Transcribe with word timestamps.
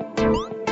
Thank 0.00 0.20
you. 0.20 0.69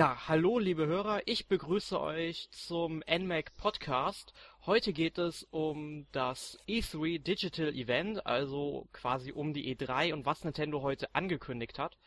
Ja, 0.00 0.16
hallo 0.28 0.58
liebe 0.58 0.86
Hörer, 0.86 1.20
ich 1.26 1.46
begrüße 1.46 2.00
euch 2.00 2.48
zum 2.52 3.02
NMAC 3.06 3.54
Podcast. 3.58 4.32
Heute 4.64 4.94
geht 4.94 5.18
es 5.18 5.46
um 5.50 6.06
das 6.10 6.58
E3 6.66 7.18
Digital 7.18 7.74
Event, 7.74 8.24
also 8.24 8.88
quasi 8.94 9.30
um 9.30 9.52
die 9.52 9.76
E3 9.76 10.14
und 10.14 10.24
was 10.24 10.42
Nintendo 10.42 10.80
heute 10.80 11.14
angekündigt 11.14 11.78
hat. 11.78 11.98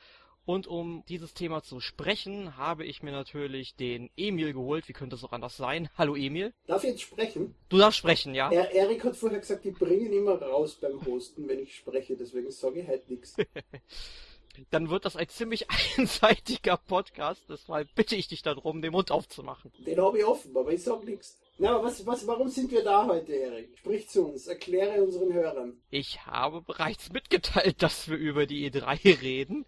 Und 0.44 0.66
um 0.66 1.04
dieses 1.08 1.36
Thema 1.36 1.62
zu 1.62 1.80
sprechen, 1.80 2.58
habe 2.58 2.84
ich 2.84 3.04
mir 3.04 3.12
natürlich 3.12 3.76
den 3.76 4.10
Emil 4.18 4.54
geholt. 4.54 4.88
Wie 4.88 4.94
könnte 4.94 5.16
es 5.16 5.24
auch 5.24 5.32
anders 5.32 5.56
sein? 5.56 5.88
Hallo 5.96 6.16
Emil. 6.16 6.52
Darf 6.66 6.84
ich 6.84 6.90
jetzt 6.90 7.04
sprechen? 7.04 7.54
Du 7.70 7.78
darfst 7.78 8.00
sprechen, 8.00 8.34
ja? 8.34 8.52
Er, 8.52 8.72
Erik 8.72 9.04
hat 9.04 9.16
vorher 9.16 9.40
gesagt, 9.40 9.66
die 9.66 9.72
bringen 9.72 10.12
immer 10.12 10.42
raus 10.42 10.80
beim 10.82 11.06
Hosten, 11.06 11.48
wenn 11.48 11.60
ich 11.60 11.76
spreche, 11.76 12.18
deswegen 12.18 12.50
sage 12.50 12.80
ich 12.80 12.88
halt 12.88 13.08
nichts. 13.08 13.36
dann 14.72 14.90
wird 14.90 15.06
das 15.06 15.16
ein 15.16 15.30
ziemlich 15.30 15.68
einseitiger 15.98 16.78
Podcast. 16.78 17.44
Deshalb 17.50 17.94
bitte 17.96 18.16
ich 18.16 18.28
dich 18.28 18.42
darum, 18.42 18.82
den 18.82 18.92
Mund 18.92 19.12
aufzumachen. 19.12 19.72
Den 19.86 20.02
habe 20.02 20.20
ich 20.20 20.26
offen, 20.26 20.56
aber 20.56 20.72
ich 20.72 20.84
sag 20.84 21.04
nichts. 21.04 21.38
Na, 21.58 21.76
aber 21.76 21.86
was, 21.86 22.06
was, 22.06 22.26
warum 22.26 22.50
sind 22.50 22.72
wir 22.72 22.84
da 22.84 23.06
heute, 23.06 23.34
Erik? 23.34 23.78
Sprich 23.78 24.10
zu 24.10 24.26
uns, 24.26 24.48
erkläre 24.48 25.04
unseren 25.04 25.34
Hörern. 25.34 25.82
Ich 25.90 26.26
habe 26.26 26.62
bereits 26.62 27.12
mitgeteilt, 27.12 27.84
dass 27.84 28.10
wir 28.10 28.18
über 28.18 28.46
die 28.46 28.70
E3 28.70 29.22
reden. 29.22 29.66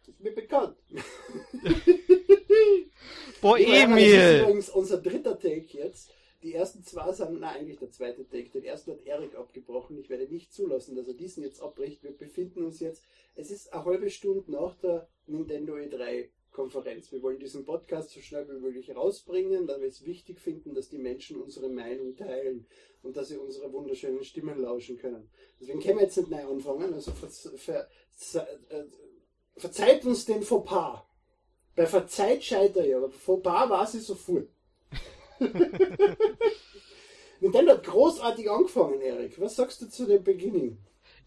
Das 0.00 0.08
ist 0.08 0.20
mir 0.20 0.34
bekannt. 0.34 0.76
Boah, 3.40 3.58
Emil! 3.58 4.16
Das 4.16 4.34
ist 4.34 4.42
übrigens 4.42 4.68
unser 4.70 4.98
dritter 4.98 5.38
Take 5.38 5.76
jetzt. 5.76 6.10
Die 6.42 6.54
ersten 6.54 6.84
zwei 6.84 7.12
sind, 7.12 7.40
na 7.40 7.50
eigentlich 7.50 7.78
der 7.78 7.90
zweite 7.90 8.28
Take. 8.28 8.50
Den 8.50 8.64
ersten 8.64 8.92
hat 8.92 9.04
Erik 9.04 9.34
abgebrochen. 9.34 9.98
Ich 9.98 10.08
werde 10.08 10.28
nicht 10.28 10.52
zulassen, 10.52 10.94
dass 10.94 11.08
er 11.08 11.14
diesen 11.14 11.42
jetzt 11.42 11.60
abbricht. 11.60 12.04
Wir 12.04 12.12
befinden 12.12 12.62
uns 12.64 12.78
jetzt, 12.78 13.04
es 13.34 13.50
ist 13.50 13.72
eine 13.72 13.84
halbe 13.84 14.08
Stunde 14.08 14.50
nach 14.50 14.76
der 14.76 15.08
Nintendo 15.26 15.74
E3 15.74 16.28
Konferenz. 16.52 17.12
Wir 17.12 17.22
wollen 17.22 17.38
diesen 17.38 17.64
Podcast 17.64 18.10
so 18.10 18.20
schnell 18.20 18.48
wie 18.48 18.60
möglich 18.60 18.94
rausbringen, 18.94 19.68
weil 19.68 19.80
wir 19.80 19.88
es 19.88 20.04
wichtig 20.04 20.40
finden, 20.40 20.74
dass 20.74 20.88
die 20.88 20.98
Menschen 20.98 21.40
unsere 21.40 21.68
Meinung 21.68 22.16
teilen 22.16 22.66
und 23.02 23.16
dass 23.16 23.28
sie 23.28 23.36
unsere 23.36 23.72
wunderschönen 23.72 24.24
Stimmen 24.24 24.60
lauschen 24.60 24.98
können. 24.98 25.30
Deswegen 25.60 25.80
können 25.80 25.98
wir 25.98 26.04
jetzt 26.04 26.16
nicht 26.16 26.30
neu 26.30 26.44
anfangen. 26.46 26.94
Also 26.94 27.12
ver, 27.12 27.28
ver, 27.28 28.48
äh, 28.70 28.84
verzeiht 29.56 30.04
uns 30.04 30.24
den 30.24 30.42
Fauxpas. 30.42 31.04
Bei 31.76 31.86
verzeiht 31.86 32.42
scheiter 32.42 32.84
ja, 32.84 32.96
aber 32.96 33.10
Fauxpas 33.10 33.70
war 33.70 33.86
sie 33.86 34.00
sofort. 34.00 34.48
Nintendo 37.40 37.72
hat 37.72 37.84
großartig 37.84 38.50
angefangen, 38.50 39.00
Erik. 39.00 39.40
Was 39.40 39.56
sagst 39.56 39.80
du 39.82 39.88
zu 39.88 40.06
dem 40.06 40.24
Beginning? 40.24 40.78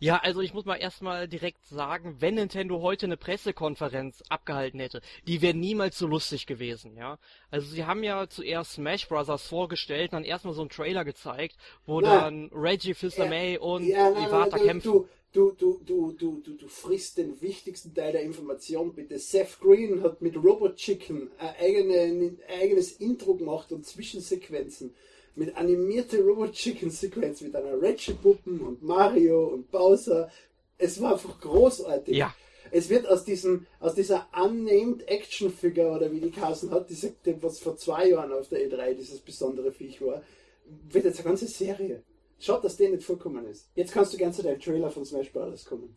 Ja, 0.01 0.17
also 0.17 0.41
ich 0.41 0.55
muss 0.55 0.65
mal 0.65 0.77
erstmal 0.77 1.27
direkt 1.27 1.63
sagen, 1.67 2.15
wenn 2.17 2.33
Nintendo 2.33 2.81
heute 2.81 3.05
eine 3.05 3.17
Pressekonferenz 3.17 4.23
abgehalten 4.29 4.79
hätte, 4.79 4.99
die 5.27 5.43
wäre 5.43 5.53
niemals 5.53 5.95
so 5.95 6.07
lustig 6.07 6.47
gewesen, 6.47 6.97
ja. 6.97 7.19
Also 7.51 7.67
sie 7.67 7.85
haben 7.85 8.03
ja 8.03 8.27
zuerst 8.27 8.71
Smash 8.71 9.07
Bros. 9.07 9.29
vorgestellt, 9.43 10.13
dann 10.13 10.23
erstmal 10.23 10.55
so 10.55 10.61
einen 10.61 10.71
Trailer 10.71 11.05
gezeigt, 11.05 11.55
wo 11.85 12.01
na, 12.01 12.21
dann 12.21 12.49
Reggie 12.51 12.95
Fils-Aimé 12.95 13.53
ja, 13.53 13.59
und 13.59 13.85
ja, 13.85 14.09
na, 14.09 14.27
Iwata 14.27 14.57
na, 14.57 14.63
kämpfen. 14.63 14.91
Du, 14.91 15.07
du, 15.33 15.51
du, 15.51 15.79
du, 15.85 16.11
du, 16.13 16.41
du, 16.41 16.53
du 16.55 16.67
frisst 16.67 17.19
den 17.19 17.39
wichtigsten 17.39 17.93
Teil 17.93 18.13
der 18.13 18.23
Information 18.23 18.95
bitte. 18.95 19.19
Seth 19.19 19.59
Green 19.59 20.01
hat 20.01 20.19
mit 20.19 20.35
Robot 20.35 20.77
Chicken 20.77 21.29
ein, 21.37 21.55
eigene, 21.59 21.99
ein 21.99 22.39
eigenes 22.59 22.93
Intro 22.93 23.35
gemacht 23.35 23.71
und 23.71 23.85
Zwischensequenzen 23.85 24.95
mit 25.35 25.55
animierter 25.55 26.19
Robot 26.19 26.53
Chicken 26.53 26.89
Sequenz 26.89 27.41
mit 27.41 27.55
einer 27.55 27.81
Reggie 27.81 28.13
Puppen 28.13 28.59
und 28.61 28.83
Mario 28.83 29.45
und 29.47 29.71
Bowser. 29.71 30.29
Es 30.77 31.01
war 31.01 31.13
einfach 31.13 31.39
großartig. 31.39 32.15
Ja. 32.15 32.33
Es 32.71 32.89
wird 32.89 33.07
aus 33.07 33.25
diesem, 33.25 33.67
aus 33.79 33.95
dieser 33.95 34.27
unnamed 34.33 35.07
Action 35.07 35.51
Figure 35.51 35.91
oder 35.91 36.11
wie 36.11 36.21
die 36.21 36.31
Kassen 36.31 36.71
hat, 36.71 36.89
diese, 36.89 37.13
was 37.41 37.59
vor 37.59 37.75
zwei 37.75 38.09
Jahren 38.09 38.31
auf 38.31 38.47
der 38.49 38.59
E3 38.59 38.93
dieses 38.93 39.19
besondere 39.19 39.71
Viech 39.71 40.01
war, 40.01 40.21
wird 40.89 41.05
jetzt 41.05 41.19
eine 41.19 41.27
ganze 41.27 41.47
Serie. 41.47 42.03
Schaut, 42.39 42.63
dass 42.63 42.77
der 42.77 42.89
nicht 42.89 43.03
vorkommen 43.03 43.45
ist. 43.45 43.69
Jetzt 43.75 43.91
kannst 43.91 44.13
du 44.13 44.17
gern 44.17 44.33
zu 44.33 44.41
deinem 44.41 44.59
Trailer 44.59 44.89
von 44.89 45.05
Smash 45.05 45.31
Bros. 45.31 45.65
kommen. 45.65 45.95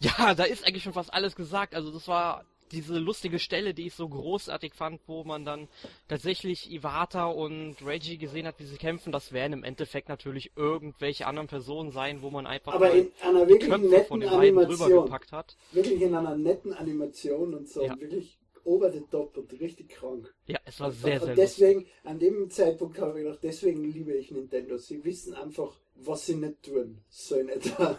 Ja, 0.00 0.34
da 0.34 0.44
ist 0.44 0.66
eigentlich 0.66 0.82
schon 0.82 0.94
fast 0.94 1.12
alles 1.12 1.36
gesagt. 1.36 1.74
Also 1.74 1.92
das 1.92 2.08
war 2.08 2.44
diese 2.72 2.98
lustige 2.98 3.38
Stelle, 3.38 3.74
die 3.74 3.86
ich 3.86 3.94
so 3.94 4.08
großartig 4.08 4.74
fand, 4.74 5.00
wo 5.06 5.24
man 5.24 5.44
dann 5.44 5.68
tatsächlich 6.08 6.70
Iwata 6.70 7.26
und 7.26 7.76
Reggie 7.84 8.18
gesehen 8.18 8.46
hat, 8.46 8.58
wie 8.58 8.64
sie 8.64 8.76
kämpfen. 8.76 9.12
Das 9.12 9.32
werden 9.32 9.52
im 9.52 9.64
Endeffekt 9.64 10.08
natürlich 10.08 10.52
irgendwelche 10.56 11.26
anderen 11.26 11.48
Personen 11.48 11.92
sein, 11.92 12.22
wo 12.22 12.30
man 12.30 12.46
einfach 12.46 12.74
Aber 12.74 12.92
in 12.92 13.10
einer 13.22 13.48
wirklich 13.48 13.70
netten 13.70 14.22
Animation, 14.24 15.10
hat. 15.10 15.56
Wirklich 15.72 16.00
in 16.00 16.14
einer 16.14 16.36
netten 16.36 16.72
Animation 16.72 17.54
und 17.54 17.68
so. 17.68 17.84
Ja. 17.84 17.98
Wirklich 18.00 18.38
over 18.64 18.90
the 18.92 19.02
top 19.10 19.36
und 19.36 19.52
richtig 19.60 19.88
krank. 19.88 20.32
Ja, 20.46 20.58
es 20.64 20.80
war 20.80 20.92
sehr, 20.92 21.14
und, 21.14 21.20
sehr 21.20 21.30
Und 21.30 21.38
deswegen, 21.38 21.80
lustig. 21.80 21.94
an 22.04 22.18
dem 22.18 22.50
Zeitpunkt 22.50 22.98
habe 22.98 23.18
ich 23.18 23.24
gedacht, 23.24 23.40
deswegen 23.42 23.84
liebe 23.84 24.12
ich 24.12 24.30
Nintendo. 24.30 24.76
Sie 24.76 25.04
wissen 25.04 25.34
einfach, 25.34 25.74
was 25.96 26.26
sie 26.26 26.36
nicht 26.36 26.62
tun. 26.62 26.98
So 27.08 27.36
in 27.36 27.48
etwa. 27.48 27.98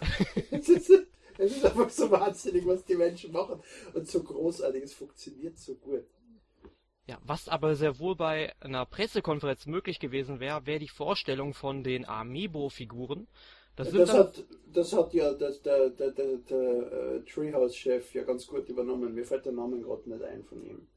Es 1.41 1.57
ist 1.57 1.65
einfach 1.65 1.89
so 1.89 2.11
wahnsinnig, 2.11 2.65
was 2.67 2.85
die 2.85 2.95
Menschen 2.95 3.31
machen. 3.31 3.61
Und 3.93 4.07
so 4.07 4.21
großartig, 4.21 4.83
es 4.83 4.93
funktioniert 4.93 5.57
so 5.57 5.73
gut. 5.73 6.05
Ja, 7.07 7.17
was 7.25 7.49
aber 7.49 7.75
sehr 7.75 7.97
wohl 7.97 8.15
bei 8.15 8.53
einer 8.59 8.85
Pressekonferenz 8.85 9.65
möglich 9.65 9.99
gewesen 9.99 10.39
wäre, 10.39 10.67
wäre 10.67 10.77
die 10.77 10.87
Vorstellung 10.87 11.55
von 11.55 11.83
den 11.83 12.07
Amiibo-Figuren. 12.07 13.27
Das, 13.75 13.91
das 13.91 14.13
hat, 14.13 14.43
das 14.71 14.93
hat 14.93 15.13
ja 15.15 15.33
das, 15.33 15.61
der, 15.63 15.89
der, 15.89 16.11
der, 16.11 16.37
der 16.37 16.59
uh, 16.59 17.19
Treehouse-Chef 17.21 18.13
ja 18.13 18.23
ganz 18.23 18.45
gut 18.45 18.69
übernommen. 18.69 19.15
Mir 19.15 19.25
fällt 19.25 19.45
der 19.45 19.53
Name 19.53 19.79
gerade 19.79 20.07
nicht 20.07 20.23
ein 20.23 20.43
von 20.43 20.63
ihm. 20.63 20.87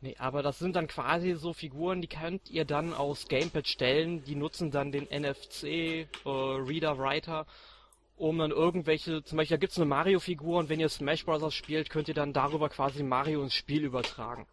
Nee, 0.00 0.16
aber 0.18 0.42
das 0.42 0.58
sind 0.58 0.74
dann 0.74 0.88
quasi 0.88 1.34
so 1.34 1.52
Figuren, 1.52 2.02
die 2.02 2.08
könnt 2.08 2.50
ihr 2.50 2.64
dann 2.64 2.92
aus 2.92 3.28
Gamepad 3.28 3.68
stellen. 3.68 4.24
Die 4.24 4.34
nutzen 4.34 4.72
dann 4.72 4.90
den 4.90 5.04
NFC 5.04 5.64
äh, 5.64 6.06
um 8.16 8.38
dann 8.38 8.50
irgendwelche, 8.50 9.22
zum 9.24 9.38
Beispiel 9.38 9.56
da 9.56 9.60
gibt 9.60 9.72
es 9.72 9.78
eine 9.78 9.86
Mario-Figur 9.86 10.58
und 10.58 10.68
wenn 10.68 10.80
ihr 10.80 10.88
Smash 10.88 11.24
Bros. 11.24 11.54
spielt, 11.54 11.90
könnt 11.90 12.08
ihr 12.08 12.14
dann 12.14 12.32
darüber 12.32 12.68
quasi 12.68 13.02
Mario 13.02 13.42
ins 13.42 13.54
Spiel 13.54 13.84
übertragen. 13.84 14.46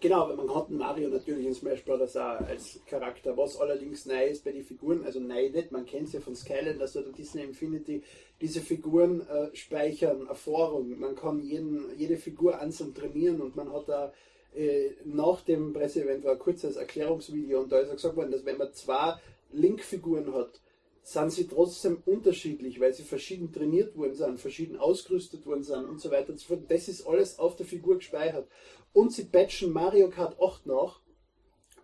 Genau, 0.00 0.34
man 0.34 0.54
hat 0.54 0.68
einen 0.68 0.78
Mario 0.78 1.08
natürlich 1.08 1.46
in 1.46 1.54
Smash 1.54 1.84
Bros. 1.84 2.16
auch 2.16 2.40
als 2.40 2.80
Charakter, 2.86 3.36
was 3.36 3.58
allerdings 3.58 4.06
neu 4.06 4.26
ist 4.26 4.44
bei 4.44 4.52
den 4.52 4.64
Figuren, 4.64 5.04
also 5.04 5.20
neu 5.20 5.48
nicht, 5.50 5.70
man 5.70 5.86
kennt 5.86 6.08
es 6.08 6.14
ja 6.14 6.20
von 6.20 6.34
Skylanders 6.34 6.96
oder 6.96 7.12
Disney 7.12 7.42
Infinity, 7.42 8.02
diese 8.40 8.60
Figuren 8.60 9.26
äh, 9.28 9.54
speichern 9.54 10.26
Erfahrung, 10.26 10.98
man 10.98 11.14
kann 11.14 11.40
jeden, 11.42 11.96
jede 11.96 12.16
Figur 12.16 12.58
einzeln 12.58 12.94
trainieren 12.94 13.40
und 13.40 13.56
man 13.56 13.72
hat 13.72 13.88
da 13.88 14.12
äh, 14.54 14.90
nach 15.04 15.40
dem 15.42 15.72
Presseevent 15.72 16.24
war 16.24 16.32
ein 16.32 16.38
kurzes 16.38 16.76
Erklärungsvideo 16.76 17.60
und 17.60 17.72
da 17.72 17.78
ist 17.78 17.88
auch 17.88 17.94
gesagt 17.94 18.16
worden, 18.16 18.32
dass 18.32 18.44
wenn 18.44 18.58
man 18.58 18.72
zwei 18.72 19.14
Link-Figuren 19.52 20.34
hat, 20.34 20.60
sind 21.04 21.30
sie 21.32 21.46
trotzdem 21.46 22.02
unterschiedlich, 22.06 22.80
weil 22.80 22.94
sie 22.94 23.02
verschieden 23.02 23.52
trainiert 23.52 23.94
worden 23.94 24.14
sind, 24.14 24.40
verschieden 24.40 24.78
ausgerüstet 24.78 25.44
worden 25.44 25.62
sind 25.62 25.84
und 25.84 26.00
so 26.00 26.10
weiter 26.10 26.30
und 26.30 26.40
so 26.40 26.46
fort. 26.46 26.64
Das 26.68 26.88
ist 26.88 27.06
alles 27.06 27.38
auf 27.38 27.56
der 27.56 27.66
Figur 27.66 27.96
gespeichert. 27.96 28.48
Und 28.94 29.12
sie 29.12 29.24
patchen 29.24 29.70
Mario 29.70 30.08
Kart 30.08 30.40
8 30.40 30.66
nach 30.66 31.00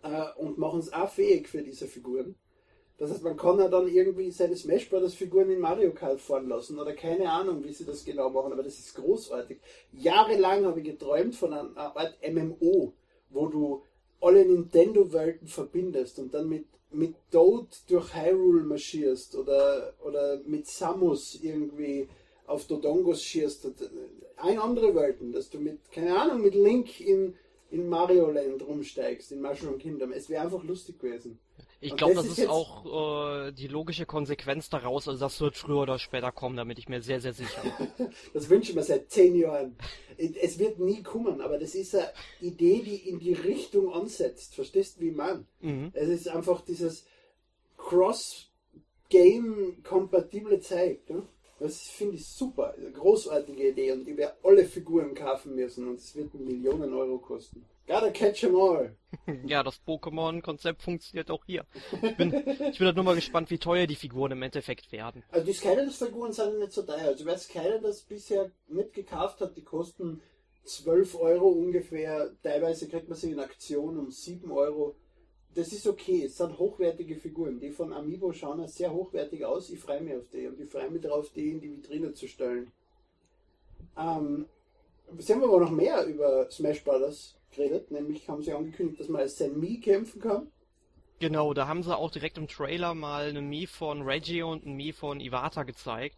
äh, 0.02 0.40
und 0.40 0.56
machen 0.56 0.80
es 0.80 0.90
auch 0.92 1.10
fähig 1.10 1.48
für 1.48 1.62
diese 1.62 1.86
Figuren. 1.86 2.34
Das 2.96 3.10
heißt, 3.10 3.22
man 3.22 3.36
kann 3.36 3.58
ja 3.58 3.68
dann 3.68 3.88
irgendwie 3.88 4.30
seine 4.30 4.56
Smash 4.56 4.88
Bros. 4.88 5.14
Figuren 5.14 5.50
in 5.50 5.60
Mario 5.60 5.92
Kart 5.92 6.20
fahren 6.20 6.48
lassen 6.48 6.78
oder 6.78 6.94
keine 6.94 7.30
Ahnung, 7.30 7.62
wie 7.62 7.72
sie 7.74 7.84
das 7.84 8.06
genau 8.06 8.30
machen, 8.30 8.52
aber 8.52 8.62
das 8.62 8.78
ist 8.78 8.94
großartig. 8.94 9.58
Jahrelang 9.92 10.64
habe 10.64 10.80
ich 10.80 10.86
geträumt 10.86 11.34
von 11.34 11.52
einer 11.52 11.76
Art 11.76 12.16
MMO, 12.26 12.94
wo 13.28 13.48
du 13.48 13.82
alle 14.20 14.46
Nintendo-Welten 14.46 15.46
verbindest 15.46 16.18
und 16.18 16.32
dann 16.32 16.48
mit 16.48 16.66
mit 16.92 17.14
Toad 17.30 17.68
durch 17.88 18.14
Hyrule 18.14 18.64
marschierst 18.64 19.36
oder, 19.36 19.94
oder 20.04 20.40
mit 20.46 20.66
Samus 20.66 21.38
irgendwie 21.40 22.08
auf 22.46 22.66
Dodongos 22.66 23.22
schierst. 23.22 23.70
Ein 24.36 24.58
andere 24.58 24.94
Welten, 24.94 25.32
dass 25.32 25.50
du 25.50 25.58
mit, 25.58 25.78
keine 25.92 26.18
Ahnung, 26.18 26.42
mit 26.42 26.54
Link 26.54 27.00
in, 27.00 27.34
in 27.70 27.88
Mario 27.88 28.30
Land 28.30 28.66
rumsteigst, 28.66 29.32
in 29.32 29.40
Mushroom 29.40 29.78
Kingdom. 29.78 30.12
Es 30.12 30.28
wäre 30.28 30.42
einfach 30.42 30.64
lustig 30.64 30.98
gewesen. 30.98 31.38
Ich 31.82 31.96
glaube, 31.96 32.14
das, 32.14 32.28
das, 32.28 32.38
ist, 32.38 32.48
auch 32.48 33.46
äh, 33.46 33.52
die 33.52 33.66
logische 33.66 34.04
Konsequenz 34.04 34.68
daraus. 34.68 35.08
Also 35.08 35.18
das 35.18 35.40
wird 35.40 35.56
früher 35.56 35.78
oder 35.78 35.98
später 35.98 36.30
kommen, 36.30 36.56
damit 36.56 36.78
ich 36.78 36.90
mir 36.90 37.00
sehr, 37.00 37.22
sehr 37.22 37.32
sicher 37.32 37.62
bin. 37.78 37.88
das 38.34 38.50
wünsche 38.50 38.70
ich 38.70 38.76
mir 38.76 38.82
seit 38.82 39.10
zehn 39.10 39.34
Jahren. 39.34 39.76
Es 40.18 40.58
wird 40.58 40.78
nie 40.78 41.02
kommen, 41.02 41.40
aber 41.40 41.56
das 41.58 41.74
ist 41.74 41.94
eine 41.94 42.12
Idee, 42.42 42.82
die 42.82 43.08
in 43.08 43.18
die 43.18 43.32
Richtung 43.32 43.94
ansetzt. 43.94 44.54
Verstehst 44.54 44.98
du, 44.98 45.00
wie 45.00 45.12
man? 45.12 45.46
Mhm. 45.60 45.90
Es 45.94 46.10
ist 46.10 46.28
einfach 46.28 46.60
dieses 46.60 47.06
Cross-Game-kompatible 47.78 50.60
Zeug. 50.60 51.08
Ne? 51.08 51.22
Das 51.60 51.80
finde 51.80 52.16
ich 52.16 52.26
super. 52.26 52.74
Eine 52.74 52.92
großartige 52.92 53.70
Idee 53.70 53.92
und 53.92 54.06
ich 54.06 54.18
werde 54.18 54.36
alle 54.42 54.66
Figuren 54.66 55.14
kaufen 55.14 55.54
müssen 55.54 55.88
und 55.88 55.94
es 55.94 56.14
wird 56.14 56.34
Millionen 56.34 56.92
Euro 56.92 57.16
kosten. 57.18 57.64
Gotta 57.90 58.10
catch 58.10 58.44
'em 58.44 58.54
all. 58.54 58.96
Ja, 59.44 59.64
das 59.64 59.80
Pokémon-Konzept 59.84 60.80
funktioniert 60.80 61.28
auch 61.28 61.44
hier. 61.44 61.64
Ich 61.90 62.16
bin, 62.16 62.32
ich 62.32 62.78
bin 62.78 62.86
halt 62.86 62.94
nur 62.94 63.04
mal 63.04 63.16
gespannt, 63.16 63.50
wie 63.50 63.58
teuer 63.58 63.88
die 63.88 63.96
Figuren 63.96 64.30
im 64.30 64.42
Endeffekt 64.42 64.92
werden. 64.92 65.24
Also 65.32 65.44
die 65.44 65.52
Skylanders-Figuren 65.52 66.32
sind 66.32 66.60
nicht 66.60 66.70
so 66.70 66.82
teuer. 66.82 67.08
Also 67.08 67.26
wer 67.26 67.36
Skylanders 67.36 68.02
bisher 68.02 68.52
nicht 68.68 68.92
gekauft 68.92 69.40
hat, 69.40 69.56
die 69.56 69.64
kosten 69.64 70.22
12 70.62 71.16
Euro 71.16 71.48
ungefähr. 71.48 72.30
Teilweise 72.44 72.86
kriegt 72.86 73.08
man 73.08 73.18
sie 73.18 73.32
in 73.32 73.40
Aktion 73.40 73.98
um 73.98 74.12
7 74.12 74.52
Euro. 74.52 74.94
Das 75.56 75.72
ist 75.72 75.88
okay. 75.88 76.26
Es 76.26 76.36
sind 76.36 76.60
hochwertige 76.60 77.16
Figuren. 77.16 77.58
Die 77.58 77.70
von 77.72 77.92
Amiibo 77.92 78.32
schauen 78.32 78.64
sehr 78.68 78.92
hochwertig 78.94 79.44
aus. 79.44 79.68
Ich 79.68 79.80
freue 79.80 80.00
mich 80.00 80.14
auf 80.14 80.28
die. 80.32 80.46
Und 80.46 80.60
ich 80.60 80.70
freue 80.70 80.90
mich 80.90 81.02
darauf, 81.02 81.32
die 81.32 81.50
in 81.50 81.60
die 81.60 81.72
Vitrine 81.72 82.12
zu 82.12 82.28
stellen. 82.28 82.70
Ähm, 83.98 84.46
Sie 85.18 85.32
haben 85.32 85.42
aber 85.42 85.58
noch 85.58 85.72
mehr 85.72 86.04
über 86.06 86.48
Smash 86.52 86.84
Brothers 86.84 87.34
geredet, 87.50 87.90
nämlich 87.90 88.28
haben 88.28 88.42
sie 88.42 88.52
angekündigt, 88.52 89.00
dass 89.00 89.08
man 89.08 89.22
als 89.22 89.38
San 89.38 89.58
Mii 89.58 89.80
kämpfen 89.80 90.20
kann. 90.20 90.50
Genau, 91.20 91.52
da 91.52 91.68
haben 91.68 91.82
sie 91.82 91.96
auch 91.96 92.10
direkt 92.10 92.38
im 92.38 92.48
Trailer 92.48 92.94
mal 92.94 93.28
eine 93.28 93.42
Mii 93.42 93.66
von 93.66 94.02
Reggie 94.02 94.42
und 94.42 94.64
eine 94.64 94.74
Mii 94.74 94.92
von 94.92 95.20
Iwata 95.20 95.64
gezeigt. 95.64 96.16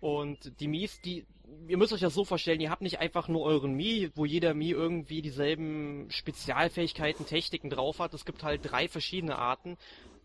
Und 0.00 0.60
die 0.60 0.68
Mies, 0.68 1.00
die, 1.00 1.26
ihr 1.68 1.76
müsst 1.76 1.92
euch 1.92 2.00
das 2.00 2.14
so 2.14 2.24
vorstellen, 2.24 2.60
ihr 2.60 2.70
habt 2.70 2.82
nicht 2.82 2.98
einfach 2.98 3.28
nur 3.28 3.42
euren 3.42 3.74
Mii, 3.74 4.10
wo 4.14 4.24
jeder 4.24 4.52
Mii 4.52 4.72
irgendwie 4.72 5.22
dieselben 5.22 6.10
Spezialfähigkeiten, 6.10 7.24
Techniken 7.24 7.70
drauf 7.70 8.00
hat. 8.00 8.14
Es 8.14 8.24
gibt 8.24 8.42
halt 8.42 8.60
drei 8.64 8.88
verschiedene 8.88 9.38
Arten, 9.38 9.78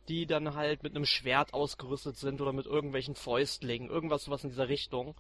die 0.10 0.26
dann 0.26 0.56
halt 0.56 0.84
mit 0.84 0.96
einem 0.96 1.06
Schwert 1.06 1.54
ausgerüstet 1.54 2.18
sind 2.18 2.42
oder 2.42 2.54
mit 2.54 2.66
irgendwelchen 2.66 3.16
Fäustlingen, 3.16 3.90
irgendwas 3.90 4.30
was 4.30 4.44
in 4.44 4.50
dieser 4.50 4.68
Richtung. 4.68 5.16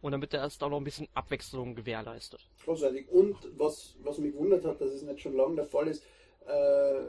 Und 0.00 0.12
damit 0.12 0.32
er 0.32 0.40
erst 0.40 0.62
auch 0.62 0.70
noch 0.70 0.78
ein 0.78 0.84
bisschen 0.84 1.08
Abwechslung 1.14 1.74
gewährleistet. 1.74 2.48
Großartig. 2.64 3.08
Und 3.08 3.36
was, 3.56 3.96
was 4.02 4.18
mich 4.18 4.32
gewundert 4.32 4.64
hat, 4.64 4.80
dass 4.80 4.92
es 4.92 5.02
nicht 5.02 5.20
schon 5.20 5.36
lange 5.36 5.56
der 5.56 5.64
Fall 5.64 5.88
ist, 5.88 6.02
äh, 6.46 7.00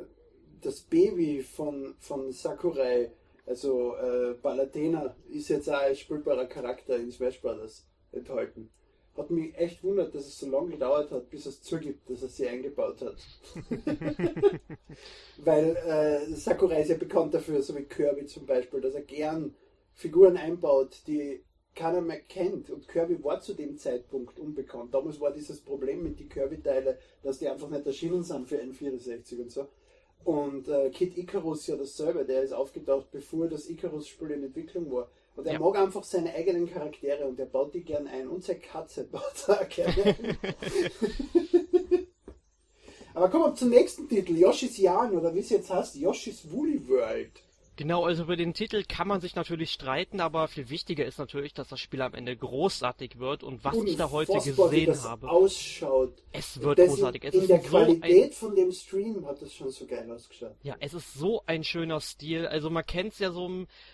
das 0.62 0.82
Baby 0.82 1.42
von, 1.42 1.96
von 2.00 2.32
Sakurai, 2.32 3.12
also 3.46 3.96
äh, 3.96 4.34
Paladena, 4.34 5.16
ist 5.30 5.50
jetzt 5.50 5.70
auch 5.70 5.80
als 5.80 6.00
spielbarer 6.00 6.46
Charakter 6.46 6.98
in 6.98 7.12
Smash 7.12 7.42
Brothers 7.42 7.86
enthalten. 8.12 8.70
Hat 9.16 9.30
mich 9.32 9.56
echt 9.58 9.84
wundert, 9.84 10.16
dass 10.16 10.28
es 10.28 10.40
so 10.40 10.50
lange 10.50 10.72
gedauert 10.72 11.12
hat, 11.12 11.30
bis 11.30 11.46
es 11.46 11.62
zugibt, 11.62 12.10
dass 12.10 12.22
er 12.22 12.30
sie 12.30 12.48
eingebaut 12.48 13.02
hat. 13.02 13.18
Weil 15.38 15.76
äh, 15.76 16.34
Sakurai 16.36 16.82
ist 16.82 16.90
ja 16.90 16.98
bekannt 16.98 17.34
dafür, 17.34 17.62
so 17.62 17.76
wie 17.76 17.84
Kirby 17.84 18.26
zum 18.26 18.46
Beispiel, 18.46 18.82
dass 18.82 18.96
er 18.96 19.02
gern 19.02 19.56
Figuren 19.94 20.38
einbaut, 20.38 21.02
die 21.08 21.44
keiner 21.80 22.02
mehr 22.02 22.20
kennt. 22.20 22.70
Und 22.70 22.88
Kirby 22.88 23.24
war 23.24 23.40
zu 23.40 23.54
dem 23.54 23.78
Zeitpunkt 23.78 24.38
unbekannt. 24.38 24.94
Damals 24.94 25.20
war 25.20 25.32
dieses 25.32 25.62
Problem 25.62 26.04
mit 26.04 26.20
den 26.20 26.30
Kirby-Teile, 26.30 26.98
dass 27.24 27.40
die 27.40 27.48
einfach 27.48 27.70
nicht 27.70 27.86
erschienen 27.86 28.24
sind 28.24 28.48
für 28.48 28.58
N64 28.58 29.42
und 29.42 29.52
so. 29.52 29.68
Und 30.26 30.68
äh, 30.68 30.90
Kid 30.90 31.18
Icarus 31.18 31.66
ja 31.68 31.78
dasselbe, 31.78 32.26
der 32.26 32.44
ist 32.44 32.52
aufgetaucht, 32.52 33.10
bevor 33.12 33.48
das 33.48 33.70
Icarus-Spiel 33.70 34.32
in 34.32 34.44
Entwicklung 34.44 34.92
war. 34.92 35.10
Und 35.38 35.48
er 35.48 35.54
ja. 35.54 35.60
mag 35.60 35.78
einfach 35.78 36.04
seine 36.04 36.34
eigenen 36.36 36.70
Charaktere 36.70 37.26
und 37.26 37.40
er 37.40 37.46
baut 37.46 37.74
die 37.74 37.84
gern 37.84 38.08
ein. 38.08 38.28
Und 38.28 38.44
seine 38.44 38.60
Katze 38.60 39.06
baut 39.06 39.46
er 39.48 39.62
auch 39.62 39.70
gerne 39.70 40.04
ein. 40.04 40.38
Aber 43.14 43.30
kommen 43.30 43.46
wir 43.46 43.56
zum 43.56 43.70
nächsten 43.70 44.08
Titel, 44.08 44.38
Yoshi's 44.38 44.78
Yarn, 44.78 45.18
oder 45.18 45.34
wie 45.34 45.40
es 45.40 45.50
jetzt 45.50 45.70
heißt, 45.70 45.96
Yoshi's 45.96 46.52
Woolly 46.52 46.88
World. 46.88 47.32
Genau, 47.80 48.04
also 48.04 48.24
über 48.24 48.36
den 48.36 48.54
Titel 48.54 48.84
kann 48.84 49.08
man 49.08 49.22
sich 49.22 49.36
natürlich 49.36 49.72
streiten, 49.72 50.20
aber 50.20 50.50
viel 50.50 50.70
wichtiger 50.70 51.06
ist 51.06 51.18
natürlich, 51.18 51.54
dass 51.54 51.70
das 51.70 51.80
Spiel 51.80 52.02
am 52.02 52.14
Ende 52.14 52.36
großartig 52.36 53.20
wird 53.20 53.42
und 53.42 53.64
was 53.64 53.78
ich 53.78 53.96
da 53.96 54.12
heute 54.12 54.34
gesehen 54.34 54.72
wie 54.72 54.86
das 54.86 55.06
habe. 55.06 55.30
ausschaut. 55.30 56.12
Es 56.34 56.62
wird 56.62 56.78
das 56.78 56.90
großartig. 56.90 57.24
In, 57.24 57.40
in 57.40 57.48
der 57.48 57.60
Qualität 57.60 58.34
so 58.34 58.48
ein, 58.48 58.50
von 58.50 58.56
dem 58.58 58.72
Stream 58.74 59.26
hat 59.26 59.42
das 59.42 59.54
schon 59.54 59.70
so 59.70 59.86
geil 59.86 60.12
ausgeschaut. 60.12 60.58
Ja, 60.62 60.76
es 60.82 60.94
ist 60.94 61.14
so 61.14 61.42
ein 61.46 61.64
schöner 61.64 62.02
Stil. 62.02 62.48
Also 62.48 62.70
man 62.70 62.86
kennt 62.86 63.14
es 63.14 63.20
ja 63.20 63.32
so, 63.32 63.50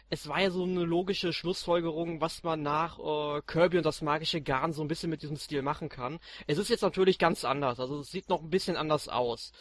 es 0.10 0.28
war 0.28 0.42
ja 0.42 0.50
so 0.50 0.64
eine 0.64 0.84
logische 0.84 1.32
Schlussfolgerung, 1.32 2.22
was 2.22 2.42
man 2.42 2.64
nach 2.64 2.98
äh, 2.98 3.44
Kirby 3.46 3.78
und 3.78 3.86
das 3.86 4.02
magische 4.02 4.42
Garn 4.42 4.74
so 4.74 4.82
ein 4.82 4.88
bisschen 4.88 5.12
mit 5.12 5.22
diesem 5.22 5.38
Stil 5.38 5.62
machen 5.62 5.90
kann. 5.90 6.18
Es 6.48 6.58
ist 6.58 6.70
jetzt 6.70 6.82
natürlich 6.82 7.20
ganz 7.20 7.46
anders. 7.46 7.80
Also 7.80 8.00
es 8.00 8.10
sieht 8.10 8.30
noch 8.30 8.42
ein 8.42 8.50
bisschen 8.50 8.78
anders 8.78 9.10
aus. 9.10 9.52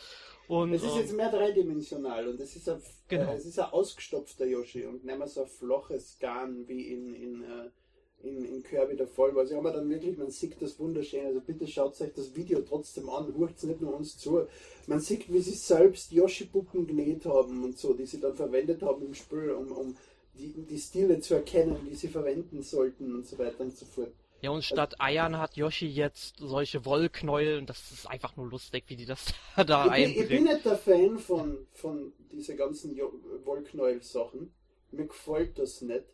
Und, 0.49 0.73
es 0.75 0.83
ist 0.83 0.97
jetzt 0.97 1.11
ähm, 1.11 1.17
mehr 1.17 1.31
dreidimensional 1.31 2.29
und 2.29 2.41
es 2.41 2.57
ist 2.57 2.69
ein, 2.69 2.81
genau. 3.09 3.31
äh, 3.31 3.37
es 3.37 3.47
ist 3.47 3.59
ein 3.59 3.71
ausgestopfter 3.71 4.47
Yoshi 4.47 4.85
und 4.85 5.05
nicht 5.05 5.19
mehr 5.19 5.29
so 5.29 5.43
ein 5.43 5.49
flaches 5.49 6.19
Garn 6.19 6.69
wie 6.69 6.93
in, 6.93 7.15
in, 7.15 7.43
äh, 7.45 8.29
in, 8.29 8.45
in 8.45 8.63
Kirby 8.63 8.97
der 8.97 9.07
Fall 9.07 9.35
war. 9.35 9.43
Also 9.43 9.57
haben 9.57 9.65
wir 9.65 9.73
dann 9.73 9.89
wirklich, 9.89 10.17
man 10.19 10.31
sieht 10.31 10.61
das 10.61 10.79
wunderschön. 10.79 11.27
Also 11.27 11.41
bitte 11.41 11.67
schaut 11.67 11.99
euch 12.01 12.13
das 12.15 12.35
Video 12.35 12.61
trotzdem 12.61 13.09
an, 13.09 13.35
hört 13.37 13.57
es 13.57 13.63
nicht 13.63 13.81
nur 13.81 13.95
uns 13.95 14.19
zu. 14.19 14.47
Man 14.87 15.01
sieht, 15.01 15.33
wie 15.33 15.41
sie 15.41 15.53
selbst 15.53 16.13
Yoshi-Puppen 16.13 16.87
genäht 16.87 17.25
haben 17.25 17.65
und 17.65 17.79
so, 17.79 17.95
die 17.95 18.07
sie 18.07 18.21
dann 18.21 18.35
verwendet 18.35 18.83
haben 18.83 19.05
im 19.05 19.15
Spiel, 19.15 19.51
um, 19.51 19.73
um 19.73 19.97
die, 20.37 20.53
die 20.69 20.79
Stile 20.79 21.21
zu 21.21 21.35
erkennen, 21.35 21.77
die 21.89 21.95
sie 21.95 22.09
verwenden 22.09 22.63
sollten 22.63 23.15
und 23.15 23.27
so 23.27 23.39
weiter 23.39 23.61
und 23.61 23.77
so 23.77 23.87
fort. 23.87 24.13
Ja, 24.45 24.51
und 24.51 24.63
statt 24.63 25.01
Eiern 25.01 25.39
hat 25.39 25.57
Yoshi 25.57 25.87
jetzt 25.87 26.37
solche 26.37 26.85
Wollknäuel 26.85 27.57
und 27.57 27.71
das 27.71 27.91
ist 27.93 28.07
einfach 28.07 28.37
nur 28.37 28.47
lustig, 28.51 28.85
wie 28.89 28.97
die 28.97 29.07
das 29.07 29.33
da 29.57 29.87
ich 29.87 29.91
einbringen. 29.91 30.23
ich 30.23 30.29
bin 30.29 30.45
nicht 30.45 30.67
der 30.67 30.77
Fan 30.77 31.19
von, 31.19 31.67
von 31.73 32.13
diesen 32.31 32.59
ganzen 32.59 32.95
Wollknäuel-Sachen. 32.95 34.53
Mir 34.91 35.07
gefällt 35.07 35.59
das 35.59 35.81
nicht. 35.81 36.05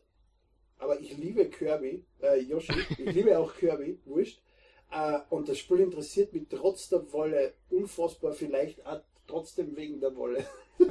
Aber 0.79 1.01
ich 1.01 1.17
liebe 1.17 1.51
Kirby, 1.51 2.05
äh, 2.23 2.39
Yoshi, 2.43 2.73
ich 2.91 3.13
liebe 3.13 3.37
auch 3.37 3.53
Kirby, 3.53 3.99
wurscht. 4.05 4.41
Äh, 4.93 5.19
und 5.31 5.49
das 5.49 5.59
Spiel 5.59 5.81
interessiert 5.81 6.33
mich 6.33 6.47
trotz 6.49 6.89
der 6.89 7.13
Wolle 7.13 7.55
unfassbar, 7.69 8.33
vielleicht 8.33 8.87
auch 8.87 9.01
trotzdem 9.27 9.75
wegen 9.75 9.99
der 9.99 10.15
Wolle. 10.15 10.47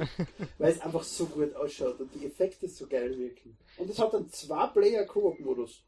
Weil 0.58 0.72
es 0.72 0.80
einfach 0.82 1.04
so 1.04 1.24
gut 1.24 1.56
ausschaut 1.56 2.00
und 2.00 2.14
die 2.14 2.26
Effekte 2.26 2.68
so 2.68 2.86
geil 2.86 3.16
wirken. 3.16 3.56
Und 3.78 3.88
es 3.88 3.98
hat 3.98 4.14
einen 4.14 4.28
Zwei-Player-Koop-Modus. 4.28 5.86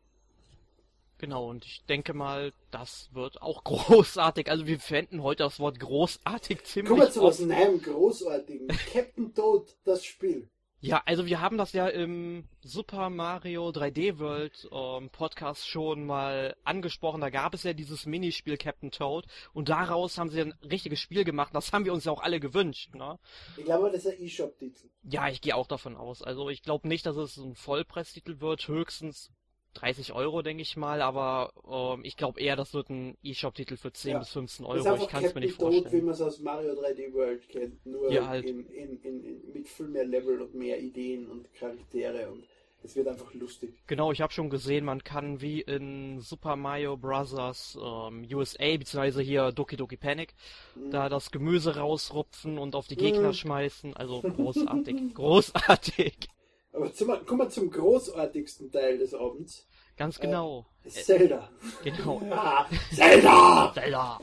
Genau, 1.23 1.49
und 1.49 1.65
ich 1.65 1.85
denke 1.85 2.15
mal, 2.15 2.53
das 2.73 3.09
wird 3.13 3.41
auch 3.43 3.63
großartig. 3.65 4.51
Also 4.51 4.67
wir 4.67 4.81
verwenden 4.81 5.23
heute 5.23 5.45
das 5.45 5.61
Wort 5.61 5.79
großartig 5.79 6.65
ziemlich 6.65 6.89
Kommen 6.89 7.03
wir 7.03 7.13
zu 7.13 7.23
was 7.23 7.39
Neuem, 7.39 7.81
Großartigen. 7.81 8.67
Captain 8.93 9.33
Toad, 9.33 9.73
das 9.85 10.05
Spiel. 10.05 10.51
Ja, 10.81 11.01
also 11.07 11.25
wir 11.27 11.41
haben 11.41 11.59
das 11.59 11.75
ja 11.75 11.87
im 11.87 12.49
Super 12.61 13.09
Mario 13.09 13.69
3D 13.69 14.19
World 14.19 14.69
ähm, 14.73 15.11
Podcast 15.11 15.69
schon 15.69 16.07
mal 16.07 16.57
angesprochen. 16.65 17.21
Da 17.21 17.31
gab 17.31 17.55
es 17.55 17.63
ja 17.63 17.73
dieses 17.73 18.05
Minispiel 18.05 18.57
Captain 18.57 18.91
Toad 18.91 19.25
und 19.53 19.69
daraus 19.69 20.19
haben 20.19 20.31
sie 20.31 20.41
ein 20.41 20.55
richtiges 20.69 20.99
Spiel 20.99 21.23
gemacht. 21.23 21.55
Das 21.55 21.73
haben 21.73 21.85
wir 21.85 21.93
uns 21.93 22.05
ja 22.05 22.11
auch 22.11 22.25
alle 22.25 22.41
gewünscht. 22.41 22.97
Ne? 22.97 23.17
Ich 23.57 23.65
glaube, 23.65 23.93
das 23.93 24.07
ist 24.07 24.19
ein 24.19 24.25
E-Shop-Titel. 24.25 24.89
Ja, 25.05 25.29
ich 25.29 25.41
gehe 25.41 25.55
auch 25.55 25.69
davon 25.69 25.97
aus. 25.97 26.21
Also 26.21 26.51
ich 26.51 26.65
glaube 26.65 26.89
nicht, 26.89 27.07
dass 27.07 27.15
es 27.15 27.37
ein 27.37 27.55
Vollpreistitel 27.55 28.41
wird. 28.41 28.67
Höchstens 28.67 29.31
30 29.75 30.13
Euro, 30.13 30.43
denke 30.43 30.63
ich 30.63 30.77
mal, 30.77 31.03
aber 31.03 31.53
ähm, 31.69 32.05
ich 32.05 32.17
glaube 32.17 32.41
eher, 32.41 32.57
das 32.57 32.75
wird 32.75 32.91
ein 32.91 33.17
E-Shop-Titel 33.23 33.77
für 33.77 33.93
10 33.93 34.13
ja. 34.13 34.19
bis 34.19 34.31
15 34.31 34.67
Euro. 34.67 34.97
Ich 34.97 35.09
kann 35.09 35.25
es 35.25 35.35
mir 35.35 35.41
nicht 35.41 35.55
vorstellen. 35.55 35.85
Toad, 35.85 35.93
wie 35.93 36.03
man 36.03 36.15
es 36.15 36.21
aus 36.21 36.41
Mario 36.41 36.73
3D 36.73 37.13
World 37.13 37.49
kennt, 37.49 37.85
nur 37.87 38.13
ja, 38.13 38.27
halt. 38.27 38.45
in, 38.45 38.67
in, 38.69 39.01
in, 39.03 39.53
mit 39.53 39.69
viel 39.69 39.89
mehr 39.89 40.05
Level 40.05 40.41
und 40.43 40.55
mehr 40.55 40.81
Ideen 40.81 41.27
und 41.29 41.53
Charaktere 41.55 42.31
und 42.31 42.45
es 42.85 42.97
wird 42.97 43.07
einfach 43.09 43.33
lustig. 43.35 43.75
Genau, 43.87 44.11
ich 44.13 44.21
habe 44.21 44.33
schon 44.33 44.51
gesehen, 44.51 44.85
man 44.85 45.05
kann 45.05 45.41
wie 45.41 45.61
in 45.61 46.21
Super 46.21 46.57
Mario 46.57 46.97
Bros. 46.97 47.79
Ähm, 47.81 48.27
USA, 48.33 48.77
beziehungsweise 48.77 49.23
hier 49.23 49.53
Doki 49.53 49.77
Doki 49.77 49.97
Panic, 49.97 50.35
mhm. 50.75 50.91
da 50.91 51.09
das 51.09 51.31
Gemüse 51.31 51.77
rausrupfen 51.77 52.59
und 52.59 52.75
auf 52.75 52.89
die 52.89 52.97
Gegner 52.97 53.29
mhm. 53.29 53.35
schmeißen. 53.35 53.95
Also 53.95 54.21
großartig. 54.21 54.97
großartig. 55.15 56.29
Aber 56.73 56.93
zum, 56.93 57.09
kommen 57.27 57.41
wir 57.41 57.49
zum 57.51 57.71
großartigsten 57.71 58.71
Teil 58.71 58.99
des 58.99 59.15
Abends. 59.15 59.67
Ganz 59.97 60.19
genau. 60.19 60.67
Äh, 60.85 60.89
Zelda. 60.89 61.51
Genau. 61.85 62.21
ah, 62.31 62.67
Zelda! 62.93 63.73
Zelda! 63.75 64.21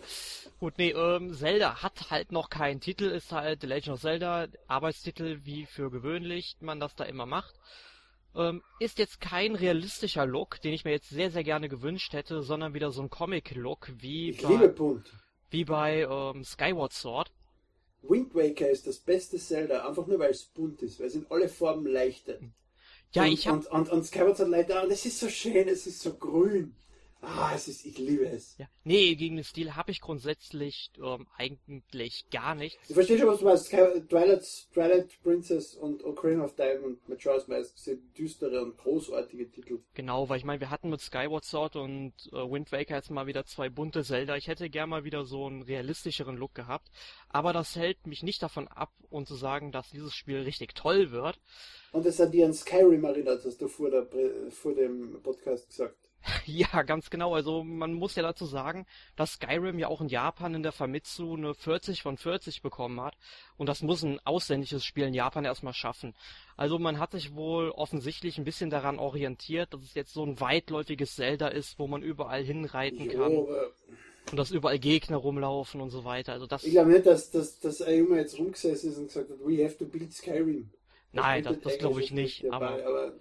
Gut, 0.60 0.74
nee, 0.78 0.90
ähm, 0.90 1.34
Zelda 1.34 1.82
hat 1.82 2.10
halt 2.10 2.34
noch 2.34 2.50
keinen 2.50 2.82
Titel, 2.82 3.06
ist 3.06 3.32
halt 3.32 3.62
The 3.62 3.68
Legend 3.68 3.94
of 3.94 4.02
Zelda, 4.02 4.48
Arbeitstitel 4.68 5.40
wie 5.44 5.66
für 5.66 5.90
gewöhnlich, 5.90 6.58
man 6.60 6.82
das 6.82 6.96
da 6.96 7.06
immer 7.06 7.26
macht. 7.26 7.56
Ähm, 8.36 8.62
ist 8.80 9.00
jetzt 9.00 9.22
kein 9.22 9.56
realistischer 9.56 10.26
Look, 10.26 10.60
den 10.62 10.74
ich 10.74 10.84
mir 10.84 10.92
jetzt 10.92 11.10
sehr, 11.10 11.32
sehr 11.32 11.44
gerne 11.44 11.70
gewünscht 11.70 12.14
hätte, 12.14 12.44
sondern 12.44 12.74
wieder 12.74 12.92
so 12.92 13.02
ein 13.02 13.10
Comic-Look 13.10 13.92
wie 14.00 14.32
ich 14.32 14.42
bei, 14.42 14.74
wie 15.50 15.66
bei 15.66 16.02
ähm, 16.02 16.44
Skyward 16.44 16.94
Sword. 16.94 17.32
Wind 18.02 18.34
Waker 18.34 18.70
ist 18.70 18.88
das 18.88 18.98
beste 18.98 19.38
Zelda, 19.38 19.88
einfach 19.88 20.08
nur 20.08 20.20
weil 20.20 20.32
es 20.32 20.44
bunt 20.44 20.82
ist, 20.82 21.00
weil 21.00 21.08
es 21.08 21.16
in 21.16 21.26
alle 21.30 21.50
Farben 21.50 21.86
leuchtet. 21.86 22.42
Ja, 23.12 23.24
und, 23.24 23.32
ich 23.32 23.48
hab... 23.48 23.56
Und, 23.56 23.68
und, 23.68 23.90
und 23.90 24.06
Skyward 24.06 24.38
Sword 24.38 24.50
leider, 24.50 24.84
und 24.84 24.92
es 24.92 25.06
ist 25.06 25.20
so 25.20 25.30
schön, 25.30 25.68
es 25.68 25.88
ist 25.88 26.02
so 26.02 26.14
grün. 26.14 26.76
Ah, 27.22 27.52
es 27.54 27.68
ist, 27.68 27.86
ich 27.86 27.98
liebe 27.98 28.26
es. 28.26 28.58
Ja. 28.58 28.68
Nee, 28.86 29.16
gegen 29.16 29.36
den 29.36 29.44
Stil 29.44 29.76
habe 29.76 29.92
ich 29.92 30.00
grundsätzlich 30.00 30.90
ähm, 31.04 31.28
eigentlich 31.38 32.30
gar 32.30 32.56
nichts. 32.56 32.80
Ich 32.88 32.94
verstehe 32.94 33.18
schon, 33.18 33.28
was 33.28 33.40
du 33.40 33.46
meinst. 33.46 33.70
Twilight, 33.70 34.68
Twilight 34.74 35.22
Princess 35.22 35.76
und 35.76 36.04
Ocarina 36.06 36.46
of 36.46 36.56
Time 36.56 36.80
und 36.80 37.10
Majora's 37.10 37.48
Mask 37.50 37.78
sind 37.78 38.18
düstere 38.18 38.62
und 38.64 38.78
großartige 38.78 39.52
Titel. 39.52 39.80
Genau, 39.96 40.30
weil 40.30 40.38
ich 40.38 40.46
meine, 40.46 40.62
wir 40.62 40.70
hatten 40.70 40.90
mit 40.90 41.02
Skyward 41.02 41.44
Sword 41.44 41.76
und 41.76 42.14
äh, 42.32 42.36
Wind 42.36 42.72
Waker 42.72 42.96
jetzt 42.96 43.12
mal 43.12 43.28
wieder 43.28 43.46
zwei 43.46 43.68
bunte 43.68 44.04
Zelda. 44.04 44.38
Ich 44.38 44.48
hätte 44.48 44.70
gern 44.70 44.90
mal 44.90 45.04
wieder 45.04 45.26
so 45.26 45.46
einen 45.46 45.62
realistischeren 45.62 46.38
Look 46.38 46.56
gehabt. 46.56 46.90
Aber 47.28 47.52
das 47.52 47.76
hält 47.76 48.08
mich 48.08 48.24
nicht 48.24 48.42
davon 48.42 48.70
ab, 48.70 48.94
um 49.10 49.26
zu 49.26 49.36
sagen, 49.36 49.74
dass 49.74 49.90
dieses 49.90 50.14
Spiel 50.14 50.40
richtig 50.40 50.74
toll 50.74 51.12
wird. 51.12 51.38
Und 51.92 52.06
es 52.06 52.18
hat 52.20 52.34
dir 52.34 52.46
an 52.46 52.54
Skyrim 52.54 53.04
erinnert, 53.04 53.44
hast 53.44 53.62
du 53.62 53.68
vor, 53.68 53.90
der, 53.90 54.08
vor 54.52 54.74
dem 54.74 55.22
Podcast 55.22 55.68
gesagt. 55.68 56.09
Ja, 56.46 56.82
ganz 56.84 57.10
genau. 57.10 57.34
Also 57.34 57.64
man 57.64 57.94
muss 57.94 58.16
ja 58.16 58.24
dazu 58.24 58.46
sagen, 58.46 58.86
dass 59.16 59.34
Skyrim 59.34 59.80
ja 59.80 59.88
auch 59.88 60.02
in 60.02 60.10
Japan 60.10 60.54
in 60.56 60.64
der 60.64 60.72
Famitsu 60.72 61.36
eine 61.36 61.54
40 61.54 62.02
von 62.02 62.18
40 62.18 62.62
bekommen 62.62 63.00
hat. 63.02 63.16
Und 63.58 63.68
das 63.70 63.82
muss 63.82 64.04
ein 64.04 64.20
ausländisches 64.26 64.84
Spiel 64.84 65.06
in 65.06 65.14
Japan 65.14 65.46
erstmal 65.46 65.74
schaffen. 65.74 66.14
Also 66.58 66.78
man 66.80 67.00
hat 67.00 67.12
sich 67.12 67.36
wohl 67.36 67.70
offensichtlich 67.72 68.38
ein 68.38 68.44
bisschen 68.44 68.70
daran 68.70 69.00
orientiert, 69.00 69.74
dass 69.74 69.82
es 69.84 69.94
jetzt 69.94 70.14
so 70.14 70.24
ein 70.26 70.40
weitläufiges 70.40 71.16
Zelda 71.16 71.48
ist, 71.48 71.80
wo 71.80 71.88
man 71.88 72.02
überall 72.02 72.44
hinreiten 72.44 73.08
kann 73.10 73.32
Jo, 73.32 73.44
aber 73.48 73.72
und 74.32 74.38
dass 74.38 74.52
überall 74.52 74.78
Gegner 74.78 75.18
rumlaufen 75.18 75.82
und 75.82 75.90
so 75.90 76.04
weiter. 76.04 76.34
Also 76.34 76.46
das, 76.46 76.64
ich 76.64 76.72
glaube 76.72 76.92
nicht, 76.92 77.06
dass, 77.06 77.32
dass, 77.32 77.60
dass 77.60 77.82
Ayuma 77.82 78.18
jetzt 78.18 78.38
rumgesessen 78.38 78.92
ist 78.92 78.98
und 78.98 79.08
gesagt 79.08 79.30
hat, 79.30 79.38
we 79.40 79.64
have 79.64 79.78
to 79.78 79.86
build 79.86 80.14
Skyrim. 80.14 80.70
Nein, 81.14 81.44
das- 81.44 81.60
das 81.62 81.78
glaube 81.80 82.02
ich 82.04 82.12
nicht, 82.12 82.44
dabei, 82.44 82.86
aber 82.86 83.14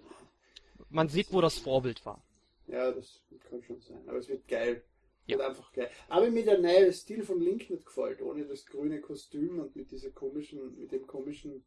man 0.91 1.09
sieht, 1.09 1.33
wo 1.33 1.41
das 1.41 1.59
Vorbild 1.59 2.05
war. 2.05 2.21
Ja, 2.69 2.93
das 2.93 3.23
kann 3.49 3.63
schon 3.63 3.81
sein. 3.81 4.09
Aber 4.09 4.19
es 4.19 4.29
wird 4.29 4.47
geil. 4.47 4.83
Ja. 5.27 5.39
Wird 5.39 5.49
einfach 5.49 5.73
geil. 5.73 5.91
Aber 6.09 6.31
mir 6.31 6.45
der 6.45 6.59
neue 6.59 6.93
Stil 6.93 7.23
von 7.23 7.41
Link 7.41 7.69
nicht 7.71 7.87
gefällt, 7.87 8.23
ohne 8.23 8.47
das 8.47 8.67
grüne 8.67 9.01
Kostüm 9.01 9.59
und 9.59 9.75
mit 9.77 9.91
dieser 9.91 10.11
komischen, 10.11 10.79
mit 10.79 10.93
dem 10.93 11.07
komischen 11.07 11.65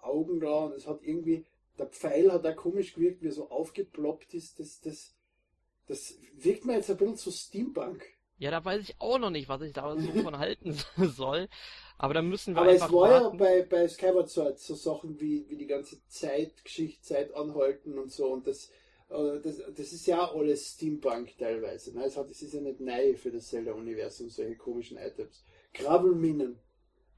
Augen 0.00 0.40
da. 0.40 0.66
Und 0.66 0.72
es 0.72 0.86
hat 0.86 1.02
irgendwie, 1.02 1.46
der 1.78 1.86
Pfeil 1.86 2.32
hat 2.32 2.46
auch 2.46 2.56
komisch 2.56 2.94
gewirkt, 2.94 3.22
wie 3.22 3.28
er 3.28 3.32
so 3.32 3.50
aufgeploppt 3.50 4.34
ist. 4.34 4.58
Das, 4.58 4.80
das, 4.80 5.14
das 5.86 6.18
wirkt 6.34 6.64
mir 6.64 6.74
jetzt 6.74 6.90
ein 6.90 6.96
bisschen 6.96 7.16
zu 7.16 7.30
Steampunk. 7.30 8.04
Ja, 8.38 8.50
da 8.52 8.64
weiß 8.64 8.82
ich 8.82 9.00
auch 9.00 9.18
noch 9.18 9.30
nicht, 9.30 9.48
was 9.48 9.62
ich 9.62 9.72
da 9.72 9.96
so 9.98 10.12
von 10.22 10.38
halten 10.38 10.76
soll. 10.96 11.48
Aber 11.98 12.14
da 12.14 12.22
müssen 12.22 12.54
wir 12.54 12.60
Aber 12.60 12.72
es 12.72 12.82
einfach 12.82 12.94
war 12.94 13.10
ja 13.10 13.24
warten. 13.24 13.38
bei, 13.38 13.62
bei 13.62 13.88
Skyward 13.88 14.28
Sword 14.30 14.58
so 14.60 14.74
Sachen 14.74 15.18
wie, 15.20 15.48
wie 15.48 15.56
die 15.56 15.66
ganze 15.66 16.00
Zeitgeschichte, 16.06 17.02
Zeit 17.02 17.34
anhalten 17.34 17.98
und 17.98 18.12
so. 18.12 18.28
Und 18.28 18.46
das, 18.46 18.70
das, 19.08 19.58
das 19.74 19.92
ist 19.92 20.06
ja 20.06 20.30
alles 20.32 20.74
Steampunk 20.74 21.36
teilweise. 21.38 21.96
Ne? 21.96 22.04
Es, 22.04 22.16
hat, 22.16 22.30
es 22.30 22.42
ist 22.42 22.54
ja 22.54 22.60
nicht 22.60 22.80
neu 22.80 23.14
für 23.14 23.30
das 23.30 23.48
Zelda-Universum, 23.48 24.28
solche 24.28 24.56
komischen 24.56 24.98
Items. 24.98 25.44
Gravelminen, 25.72 26.58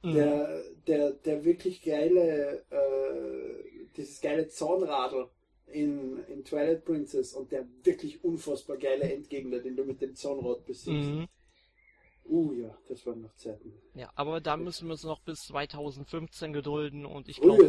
Mhm. 0.03 0.15
der, 0.15 0.63
der, 0.87 1.13
der 1.13 1.45
wirklich 1.45 1.83
geile, 1.83 2.65
äh, 2.71 3.89
dieses 3.97 4.21
geile 4.21 4.49
Zahnradl 4.49 5.29
in, 5.67 6.25
in 6.25 6.45
Twilight 6.45 6.85
Princess 6.85 7.35
und 7.35 7.53
der 7.53 7.67
wirklich 7.85 8.25
unfassbar 8.25 8.79
geile 8.79 9.13
Endgegner, 9.13 9.59
den 9.59 9.77
du 9.77 9.85
mit 9.85 10.01
dem 10.01 10.15
Zahnrad 10.15 10.65
besiegst. 10.65 11.11
Mhm. 11.11 11.27
Uh 12.31 12.53
ja, 12.53 12.73
das 12.89 13.05
waren 13.07 13.23
noch 13.23 13.35
Zeiten. 13.35 13.73
Ja, 13.95 14.09
aber 14.15 14.41
da 14.41 14.57
müssen 14.57 14.87
wir 14.87 14.93
uns 14.93 15.03
noch 15.03 15.21
bis 15.21 15.41
2015 15.49 16.53
gedulden 16.53 17.05
und 17.05 17.29
ich 17.29 17.41
glaube 17.41 17.69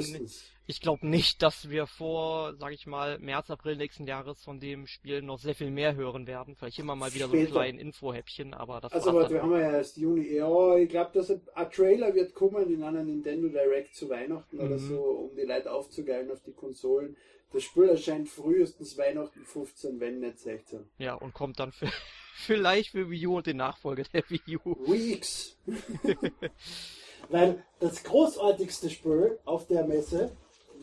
ich 0.67 0.79
glaube 0.81 1.07
nicht, 1.07 1.41
dass 1.41 1.69
wir 1.71 1.87
vor, 1.87 2.55
sag 2.57 2.71
ich 2.71 2.85
mal, 2.85 3.17
März, 3.19 3.49
April 3.49 3.75
nächsten 3.75 4.05
Jahres 4.05 4.43
von 4.43 4.59
dem 4.59 4.85
Spiel 4.85 5.21
noch 5.23 5.39
sehr 5.39 5.55
viel 5.55 5.71
mehr 5.71 5.95
hören 5.95 6.27
werden. 6.27 6.55
Vielleicht 6.55 6.77
immer 6.79 6.95
mal 6.95 7.13
wieder 7.13 7.27
so 7.27 7.33
ein 7.33 7.39
Später. 7.39 7.51
kleinen 7.53 7.79
Infohäppchen, 7.79 8.53
aber 8.53 8.79
das 8.81 8.93
Also, 8.93 9.09
aber 9.09 9.29
wir 9.29 9.41
haben 9.41 9.51
ja 9.51 9.71
erst 9.71 9.97
Juni. 9.97 10.27
Ja, 10.35 10.77
ich 10.77 10.89
glaube, 10.89 11.09
dass 11.13 11.31
ein, 11.31 11.41
ein 11.55 11.71
Trailer 11.71 12.13
wird 12.13 12.33
kommen 12.35 12.71
in 12.71 12.83
einer 12.83 13.03
Nintendo 13.03 13.49
Direct 13.49 13.95
zu 13.95 14.09
Weihnachten 14.09 14.59
oder 14.59 14.75
Mhm. 14.75 14.79
so, 14.79 15.01
um 15.01 15.35
die 15.35 15.41
Leute 15.41 15.71
aufzugeilen 15.71 16.29
auf 16.31 16.41
die 16.43 16.53
Konsolen. 16.53 17.17
Das 17.51 17.63
Spiel 17.63 17.89
erscheint 17.89 18.29
frühestens 18.29 18.97
Weihnachten 18.97 19.43
15, 19.43 19.99
wenn 19.99 20.19
nicht 20.19 20.39
16. 20.39 20.87
Ja, 20.99 21.15
und 21.15 21.33
kommt 21.33 21.59
dann 21.59 21.73
für, 21.73 21.87
vielleicht 22.33 22.91
für 22.91 23.09
Wii 23.09 23.27
U 23.27 23.37
und 23.37 23.47
den 23.47 23.57
Nachfolger 23.57 24.03
der 24.13 24.23
Wii 24.29 24.57
U. 24.65 24.75
Weeks. 24.91 25.55
Weil 27.29 27.63
das 27.79 28.03
großartigste 28.03 28.89
Spiel 28.89 29.39
auf 29.45 29.67
der 29.67 29.85
Messe 29.85 30.31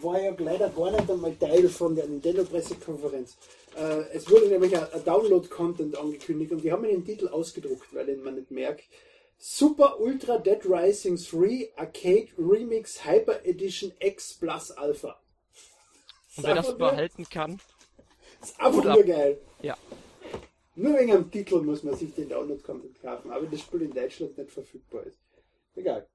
war 0.01 0.21
ja 0.21 0.33
leider 0.39 0.69
gar 0.71 0.91
nicht 0.93 1.11
einmal 1.11 1.35
Teil 1.35 1.69
von 1.69 1.95
der 1.95 2.07
Nintendo-Pressekonferenz. 2.07 3.37
Äh, 3.77 4.05
es 4.13 4.31
wurde 4.31 4.47
nämlich 4.49 4.77
ein, 4.77 4.93
ein 4.93 5.05
Download-Content 5.05 5.99
angekündigt 5.99 6.53
und 6.53 6.63
die 6.63 6.73
haben 6.73 6.83
mir 6.83 6.89
den 6.89 7.05
Titel 7.05 7.29
ausgedruckt, 7.29 7.93
weil 7.95 8.07
den 8.07 8.23
man 8.23 8.37
nicht 8.37 8.51
merkt. 8.51 8.85
Super 9.39 10.01
Ultra 10.01 10.39
Dead 10.39 10.61
Rising 10.65 11.17
3 11.17 11.73
Arcade 11.77 12.29
Remix 12.39 13.05
Hyper 13.05 13.45
Edition 13.45 13.93
X 14.01 14.35
Plus 14.35 14.71
Alpha. 14.73 15.21
Und 16.37 16.45
wer 16.45 16.55
das 16.55 16.77
behalten 16.77 17.29
kann, 17.29 17.61
ist 18.43 18.59
einfach 18.61 18.85
nur 18.85 19.03
geil. 19.05 19.39
ja. 19.63 19.77
Nur 20.79 20.97
wegen 20.97 21.11
einem 21.13 21.29
Titel 21.31 21.61
muss 21.63 21.83
man 21.83 21.97
sich 21.97 22.15
den 22.15 22.29
Download-Content 22.29 23.03
kaufen, 23.03 23.33
aber 23.33 23.47
das 23.47 23.61
Spiel 23.63 23.83
in 23.83 23.93
Deutschland 23.93 24.39
nicht 24.39 24.53
verfügbar 24.53 25.03
ist. 25.05 25.19
Egal. 25.75 26.07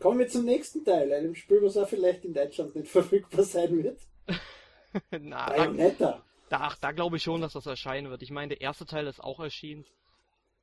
Kommen 0.00 0.18
wir 0.18 0.28
zum 0.28 0.44
nächsten 0.46 0.82
Teil, 0.84 1.12
einem 1.12 1.34
Spiel, 1.34 1.62
was 1.62 1.76
auch 1.76 1.86
vielleicht 1.88 2.24
in 2.24 2.32
Deutschland 2.32 2.74
nicht 2.74 2.88
verfügbar 2.98 3.44
sein 3.44 3.82
wird. 3.82 4.00
Na, 5.10 5.46
Bayonetta. 5.46 6.24
da, 6.48 6.56
ach, 6.62 6.78
da 6.78 6.92
glaube 6.92 7.18
ich 7.18 7.22
schon, 7.22 7.42
dass 7.42 7.52
das 7.52 7.66
erscheinen 7.66 8.08
wird. 8.10 8.22
Ich 8.22 8.30
meine, 8.30 8.48
der 8.54 8.62
erste 8.62 8.86
Teil 8.86 9.06
ist 9.08 9.20
auch 9.22 9.40
erschienen. 9.40 9.84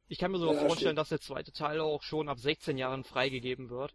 Ich 0.08 0.18
kann 0.18 0.32
mir 0.32 0.40
sogar 0.40 0.56
Ja, 0.56 0.62
vorstellen, 0.62 0.90
stimmt. 0.96 0.98
dass 0.98 1.10
der 1.10 1.22
zweite 1.22 1.52
Teil 1.52 1.80
auch 1.82 2.02
schon 2.02 2.30
ab 2.30 2.40
16 2.40 2.78
Jahren 2.80 3.04
freigegeben 3.04 3.70
wird. 3.70 3.94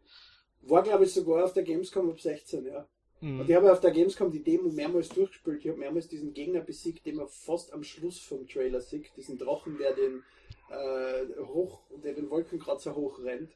War, 0.62 0.82
glaube 0.84 1.04
ich, 1.04 1.12
sogar 1.12 1.44
auf 1.44 1.52
der 1.52 1.64
Gamescom 1.64 2.08
ab 2.10 2.20
16, 2.20 2.66
ja. 2.66 2.86
Mhm. 3.20 3.40
Und 3.40 3.50
ich 3.50 3.56
habe 3.56 3.72
auf 3.72 3.80
der 3.80 3.90
Gamescom 3.90 4.30
die 4.30 4.42
Demo 4.42 4.70
mehrmals 4.70 5.08
durchgespielt. 5.08 5.60
Ich 5.64 5.68
habe 5.68 5.78
mehrmals 5.78 6.08
diesen 6.08 6.34
Gegner 6.34 6.60
besiegt, 6.60 7.06
den 7.06 7.16
man 7.16 7.28
fast 7.28 7.72
am 7.72 7.82
Schluss 7.82 8.18
vom 8.20 8.46
Trailer 8.46 8.80
sieht. 8.80 9.10
Diesen 9.16 9.38
Drachen, 9.38 9.78
der 9.78 9.94
den 9.94 10.22
äh, 10.70 11.44
hoch, 11.44 11.80
der 12.02 12.14
den 12.14 12.30
Wolkenkratzer 12.30 12.94
hochrennt, 12.94 13.50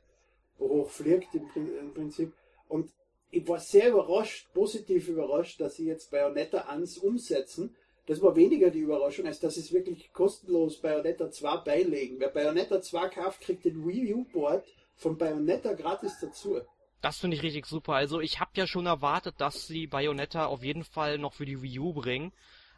hochfliegt 0.58 1.34
im, 1.34 1.48
im 1.78 1.94
Prinzip. 1.94 2.32
Und 2.68 2.90
ich 3.30 3.46
war 3.48 3.58
sehr 3.58 3.90
überrascht, 3.90 4.52
positiv 4.52 5.08
überrascht, 5.08 5.60
dass 5.60 5.76
sie 5.76 5.86
jetzt 5.86 6.10
Bayonetta 6.10 6.66
1 6.68 6.98
umsetzen. 6.98 7.74
Das 8.06 8.20
war 8.20 8.34
weniger 8.34 8.70
die 8.70 8.80
Überraschung, 8.80 9.26
als 9.26 9.40
dass 9.40 9.54
sie 9.54 9.60
es 9.60 9.72
wirklich 9.72 10.12
kostenlos 10.12 10.78
Bayonetta 10.78 11.30
2 11.30 11.58
beilegen. 11.58 12.16
Wer 12.18 12.28
Bayonetta 12.28 12.80
2 12.80 13.08
kauft, 13.08 13.40
kriegt 13.40 13.64
den 13.64 13.86
Wii 13.86 14.12
U-Board 14.14 14.66
von 14.96 15.16
Bayonetta 15.16 15.72
gratis 15.72 16.18
dazu. 16.20 16.60
Das 17.02 17.18
finde 17.18 17.36
ich 17.36 17.42
richtig 17.42 17.66
super. 17.66 17.94
Also 17.94 18.20
ich 18.20 18.40
habe 18.40 18.52
ja 18.54 18.66
schon 18.66 18.86
erwartet, 18.86 19.34
dass 19.38 19.66
sie 19.66 19.86
Bayonetta 19.86 20.46
auf 20.46 20.62
jeden 20.64 20.84
Fall 20.84 21.18
noch 21.18 21.34
für 21.34 21.44
die 21.44 21.60
Wii 21.60 21.78
U 21.80 21.92
bringen, 21.92 22.32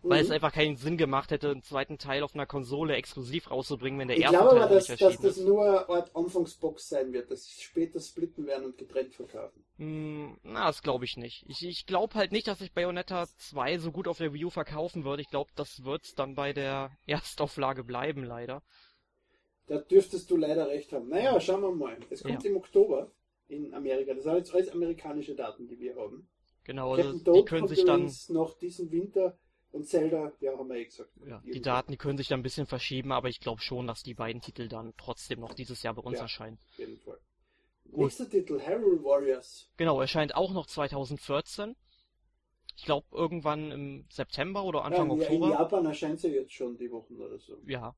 weil 0.09 0.19
Mhm. 0.21 0.27
es 0.27 0.31
einfach 0.33 0.53
keinen 0.53 0.77
Sinn 0.77 0.97
gemacht 0.99 1.31
hätte, 1.31 1.51
einen 1.51 1.63
zweiten 1.63 1.99
Teil 1.99 2.23
auf 2.25 2.35
einer 2.35 2.47
Konsole 2.47 2.95
exklusiv 2.97 3.51
rauszubringen, 3.51 4.01
wenn 4.01 4.09
der 4.09 4.17
Ich 4.17 4.25
erste 4.25 4.39
glaube 4.39 4.55
Teil 4.55 4.63
aber, 4.65 4.75
dass, 4.75 4.89
nicht 4.89 5.03
dass 5.03 5.21
das 5.21 5.37
ist. 5.39 5.45
nur 5.47 5.63
eine 5.65 5.89
Art 5.89 6.17
Anfangsbox 6.17 6.89
sein 6.89 7.13
wird, 7.13 7.31
dass 7.31 7.45
sie 7.47 7.63
später 7.63 8.01
splitten 8.01 8.47
werden 8.47 8.67
und 8.67 8.79
getrennt 8.79 9.15
verkaufen. 9.15 9.65
Hm, 9.77 10.39
na, 10.43 10.67
das 10.67 10.83
glaube 10.83 11.05
ich 11.05 11.17
nicht. 11.17 11.45
Ich, 11.49 11.65
ich 11.67 11.87
glaube 11.87 12.15
halt 12.15 12.33
nicht, 12.33 12.47
dass 12.49 12.61
sich 12.61 12.73
Bayonetta 12.73 13.27
2 13.37 13.79
so 13.79 13.93
gut 13.93 14.09
auf 14.09 14.19
der 14.19 14.33
Wii 14.33 14.47
U 14.47 14.51
verkaufen 14.51 15.05
wird. 15.05 15.21
Ich 15.21 15.29
glaube, 15.31 15.51
das 15.57 15.85
wird's 15.85 16.15
dann 16.15 16.35
bei 16.35 16.53
der 16.53 16.97
Erstauflage 17.07 17.85
bleiben, 17.85 18.25
leider. 18.25 18.63
Da 19.67 19.79
dürftest 19.79 20.31
du 20.31 20.37
leider 20.37 20.69
recht 20.69 20.93
haben. 20.93 21.09
Naja, 21.09 21.41
schauen 21.41 21.63
wir 21.63 21.73
mal. 21.73 21.97
Es 22.11 22.23
kommt 22.23 22.45
Ja. 22.45 22.51
im 22.51 22.57
Oktober 22.57 23.11
in 23.49 23.75
Amerika. 23.75 24.15
Das 24.15 24.25
sind 24.25 24.37
jetzt 24.37 24.55
alles 24.55 24.69
amerikanische 24.69 25.35
Daten, 25.35 25.67
die 25.67 25.79
wir 25.79 25.97
haben. 25.97 26.29
Genau, 26.65 26.95
also 26.95 27.19
die 27.19 27.45
können 27.45 27.69
sich 27.69 27.85
dann, 27.85 28.11
noch 28.29 28.59
diesen 28.59 28.91
Winter 28.91 29.39
und 29.71 29.87
Zelda, 29.87 30.33
ja, 30.41 30.57
haben 30.57 30.69
wir 30.69 30.77
eh 30.77 30.85
gesagt. 30.85 31.11
ja, 31.27 31.43
die. 31.45 31.61
Daten, 31.61 31.93
die 31.93 31.99
können 31.99 32.17
sich 32.17 32.29
dann 32.29 32.41
ein 32.41 32.45
bisschen 32.45 32.67
verschieben, 32.67 33.13
aber 33.13 33.29
ich 33.29 33.41
glaube 33.41 33.61
schon, 33.61 33.87
dass 33.87 34.03
die 34.03 34.15
beiden 34.15 34.41
Titel 34.41 34.69
dann 34.69 34.95
trotzdem 34.97 35.41
noch 35.41 35.53
dieses 35.53 35.83
Jahr 35.83 35.95
bei 35.95 36.03
uns 36.03 36.19
Ja. 36.19 36.23
erscheinen. 36.23 36.59
Auf 36.71 36.79
jeden 36.79 36.99
Fall. 36.99 37.19
Gut. 37.91 38.05
Nächster 38.05 38.31
Titel, 38.31 38.61
Hyrule 38.61 39.03
Warriors. 39.05 39.71
Genau, 39.77 40.01
erscheint 40.01 40.35
auch 40.35 40.53
noch 40.53 40.67
2014. 40.67 41.77
Ich 42.77 42.85
glaube 42.85 43.07
irgendwann 43.13 43.71
im 43.71 44.07
September 44.11 44.65
oder 44.65 44.85
Anfang 44.85 45.09
ja, 45.09 45.15
in, 45.15 45.21
in 45.21 45.27
Oktober. 45.27 45.51
Japan 45.51 45.87
erscheint 45.87 46.21
sie 46.21 46.29
jetzt 46.29 46.53
schon 46.53 46.77
die 46.77 46.91
Wochen 46.91 47.17
oder 47.21 47.39
so. 47.39 47.59
Ja, 47.67 47.95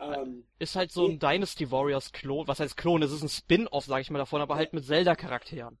Ähm, 0.00 0.44
ist 0.58 0.74
halt 0.76 0.90
so 0.90 1.06
ein 1.06 1.18
Dynasty 1.18 1.70
Warriors 1.70 2.12
Klon. 2.12 2.48
Was 2.48 2.60
heißt 2.60 2.76
Klon? 2.76 3.02
Es 3.02 3.12
ist 3.12 3.22
ein 3.22 3.28
Spin-off, 3.28 3.84
sag 3.84 4.00
ich 4.00 4.10
mal 4.10 4.18
davon, 4.18 4.40
aber 4.40 4.56
halt 4.56 4.72
mit 4.72 4.84
Zelda-Charakteren. 4.84 5.78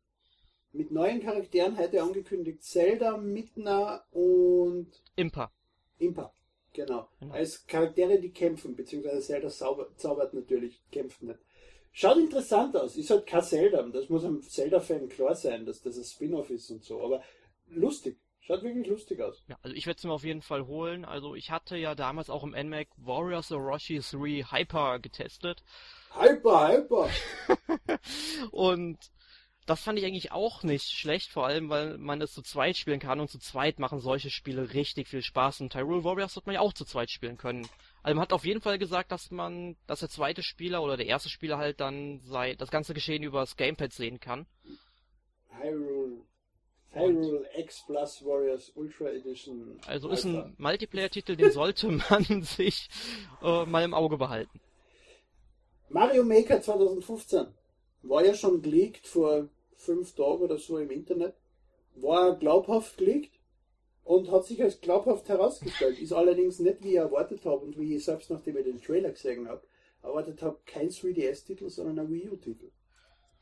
mit 0.72 0.90
neuen 0.90 1.20
Charakteren 1.20 1.76
heute 1.76 2.02
angekündigt 2.02 2.62
Zelda, 2.62 3.16
Midna 3.16 4.04
und 4.10 4.88
Impa. 5.16 5.52
Impa. 5.98 6.32
Genau. 6.72 7.08
Genau. 7.20 7.34
Als 7.34 7.66
Charaktere, 7.66 8.18
die 8.18 8.30
kämpfen, 8.30 8.74
beziehungsweise 8.74 9.20
Zelda 9.20 9.48
zauber, 9.50 9.94
zaubert 9.96 10.32
natürlich, 10.32 10.80
kämpft 10.90 11.22
nicht. 11.22 11.38
Schaut 11.92 12.16
interessant 12.16 12.74
aus. 12.76 12.96
Ist 12.96 13.10
halt 13.10 13.26
kein 13.26 13.42
Zelda. 13.42 13.82
Das 13.82 14.08
muss 14.08 14.24
einem 14.24 14.40
Zelda-Fan 14.42 15.10
klar 15.10 15.34
sein, 15.34 15.66
dass 15.66 15.82
das 15.82 15.98
ein 15.98 16.04
Spin-off 16.04 16.48
ist 16.48 16.70
und 16.70 16.82
so. 16.82 17.02
Aber 17.02 17.22
lustig. 17.68 18.16
Schaut 18.44 18.64
wirklich 18.64 18.88
lustig 18.88 19.20
aus. 19.20 19.40
Ja, 19.46 19.56
also 19.62 19.76
ich 19.76 19.86
werde 19.86 19.98
es 19.98 20.04
mir 20.04 20.12
auf 20.12 20.24
jeden 20.24 20.42
Fall 20.42 20.66
holen. 20.66 21.04
Also 21.04 21.36
ich 21.36 21.52
hatte 21.52 21.76
ja 21.76 21.94
damals 21.94 22.28
auch 22.28 22.42
im 22.42 22.50
NMAC 22.50 22.88
Warriors 22.96 23.52
Orochi 23.52 24.00
3 24.00 24.46
Hyper 24.50 24.98
getestet. 24.98 25.62
Hyper, 26.18 26.68
Hyper! 26.68 27.08
und 28.50 28.98
das 29.64 29.84
fand 29.84 29.96
ich 29.96 30.04
eigentlich 30.04 30.32
auch 30.32 30.64
nicht 30.64 30.90
schlecht, 30.90 31.30
vor 31.30 31.46
allem 31.46 31.68
weil 31.68 31.98
man 31.98 32.20
es 32.20 32.32
zu 32.32 32.42
zweit 32.42 32.76
spielen 32.76 32.98
kann 32.98 33.20
und 33.20 33.30
zu 33.30 33.38
zweit 33.38 33.78
machen 33.78 34.00
solche 34.00 34.30
Spiele 34.30 34.74
richtig 34.74 35.06
viel 35.06 35.22
Spaß. 35.22 35.60
Und 35.60 35.72
Tyrule 35.72 36.02
Warriors 36.02 36.34
wird 36.34 36.46
man 36.46 36.56
ja 36.56 36.62
auch 36.62 36.72
zu 36.72 36.84
zweit 36.84 37.12
spielen 37.12 37.38
können. 37.38 37.68
Also 38.02 38.16
man 38.16 38.22
hat 38.22 38.32
auf 38.32 38.44
jeden 38.44 38.60
Fall 38.60 38.76
gesagt, 38.76 39.12
dass 39.12 39.30
man, 39.30 39.76
dass 39.86 40.00
der 40.00 40.08
zweite 40.08 40.42
Spieler 40.42 40.82
oder 40.82 40.96
der 40.96 41.06
erste 41.06 41.28
Spieler 41.28 41.58
halt 41.58 41.78
dann 41.78 42.18
sei, 42.24 42.56
das 42.56 42.72
ganze 42.72 42.92
Geschehen 42.92 43.22
über 43.22 43.38
das 43.38 43.56
Gamepad 43.56 43.92
sehen 43.92 44.18
kann. 44.18 44.46
Hyrule 45.60 46.24
Hyrule 46.92 47.46
X 47.56 47.84
Plus 47.86 48.24
Warriors 48.24 48.72
Ultra 48.74 49.10
Edition. 49.10 49.78
Also 49.86 50.10
ist 50.10 50.24
ein 50.24 50.54
Multiplayer-Titel, 50.58 51.36
den 51.36 51.50
sollte 51.50 51.88
man 51.88 52.42
sich 52.42 52.88
äh, 53.42 53.64
mal 53.64 53.84
im 53.84 53.94
Auge 53.94 54.18
behalten. 54.18 54.60
Mario 55.88 56.24
Maker 56.24 56.60
2015 56.60 57.46
war 58.02 58.24
ja 58.24 58.34
schon 58.34 58.62
geleakt 58.62 59.06
vor 59.06 59.48
fünf 59.76 60.14
Tagen 60.14 60.42
oder 60.42 60.58
so 60.58 60.78
im 60.78 60.90
Internet. 60.90 61.34
War 61.94 62.36
glaubhaft 62.36 62.96
geleakt 62.96 63.38
und 64.04 64.30
hat 64.30 64.46
sich 64.46 64.62
als 64.62 64.80
glaubhaft 64.80 65.28
herausgestellt. 65.28 65.98
Ist 65.98 66.12
allerdings 66.12 66.58
nicht, 66.58 66.82
wie 66.82 66.90
ich 66.90 66.96
erwartet 66.96 67.44
habe 67.44 67.64
und 67.64 67.78
wie 67.78 67.94
ich 67.94 68.04
selbst, 68.04 68.30
nachdem 68.30 68.56
ich 68.56 68.64
den 68.64 68.80
Trailer 68.80 69.10
gesehen 69.10 69.48
habe, 69.48 69.62
erwartet 70.02 70.42
habe, 70.42 70.58
kein 70.66 70.88
3DS-Titel, 70.88 71.68
sondern 71.68 72.06
ein 72.06 72.10
Wii 72.10 72.30
U-Titel. 72.30 72.70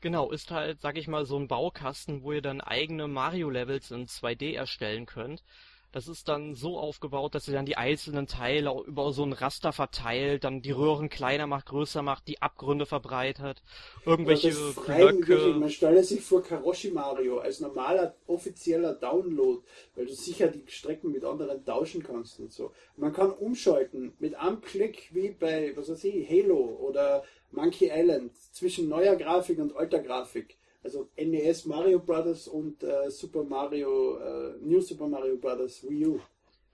Genau, 0.01 0.31
ist 0.31 0.49
halt, 0.49 0.81
sag 0.81 0.97
ich 0.97 1.07
mal, 1.07 1.25
so 1.25 1.37
ein 1.37 1.47
Baukasten, 1.47 2.23
wo 2.23 2.33
ihr 2.33 2.41
dann 2.41 2.59
eigene 2.59 3.07
Mario-Levels 3.07 3.91
in 3.91 4.07
2D 4.07 4.55
erstellen 4.55 5.05
könnt. 5.05 5.43
Das 5.91 6.07
ist 6.07 6.29
dann 6.29 6.55
so 6.55 6.79
aufgebaut, 6.79 7.35
dass 7.35 7.49
ihr 7.49 7.53
dann 7.53 7.65
die 7.65 7.75
einzelnen 7.75 8.25
Teile 8.25 8.73
über 8.87 9.11
so 9.11 9.23
ein 9.23 9.33
Raster 9.33 9.73
verteilt, 9.73 10.45
dann 10.45 10.61
die 10.61 10.71
Röhren 10.71 11.09
kleiner 11.09 11.47
macht, 11.47 11.65
größer 11.65 12.01
macht, 12.01 12.29
die 12.29 12.41
Abgründe 12.41 12.85
verbreitert, 12.85 13.61
irgendwelche 14.05 14.51
ja, 14.51 14.71
Blöcke. 14.85 15.53
Man 15.59 15.69
stelle 15.69 16.01
sich 16.03 16.21
vor 16.21 16.43
Karoshi 16.43 16.91
Mario 16.91 17.39
als 17.39 17.59
normaler 17.59 18.15
offizieller 18.25 18.93
Download, 18.93 19.61
weil 19.95 20.05
du 20.05 20.13
sicher 20.13 20.47
die 20.47 20.63
Strecken 20.67 21.11
mit 21.11 21.25
anderen 21.25 21.65
tauschen 21.65 22.01
kannst 22.01 22.39
und 22.39 22.53
so. 22.53 22.71
Man 22.95 23.11
kann 23.11 23.31
umschalten 23.31 24.13
mit 24.19 24.35
einem 24.35 24.61
Klick 24.61 25.09
wie 25.11 25.31
bei, 25.31 25.73
was 25.75 25.89
weiß 25.89 26.05
ich, 26.05 26.29
Halo 26.29 26.79
oder 26.81 27.23
Monkey 27.51 27.91
Island 27.93 28.31
zwischen 28.51 28.89
neuer 28.89 29.15
Grafik 29.15 29.59
und 29.59 29.75
alter 29.75 29.99
Grafik. 29.99 30.57
Also 30.83 31.09
NES 31.15 31.65
Mario 31.65 31.99
Brothers 31.99 32.47
und 32.47 32.81
äh, 32.83 33.09
Super 33.11 33.43
Mario, 33.43 34.17
äh, 34.17 34.57
New 34.61 34.81
Super 34.81 35.07
Mario 35.07 35.37
Brothers 35.37 35.87
Wii 35.87 36.07
U. 36.07 36.19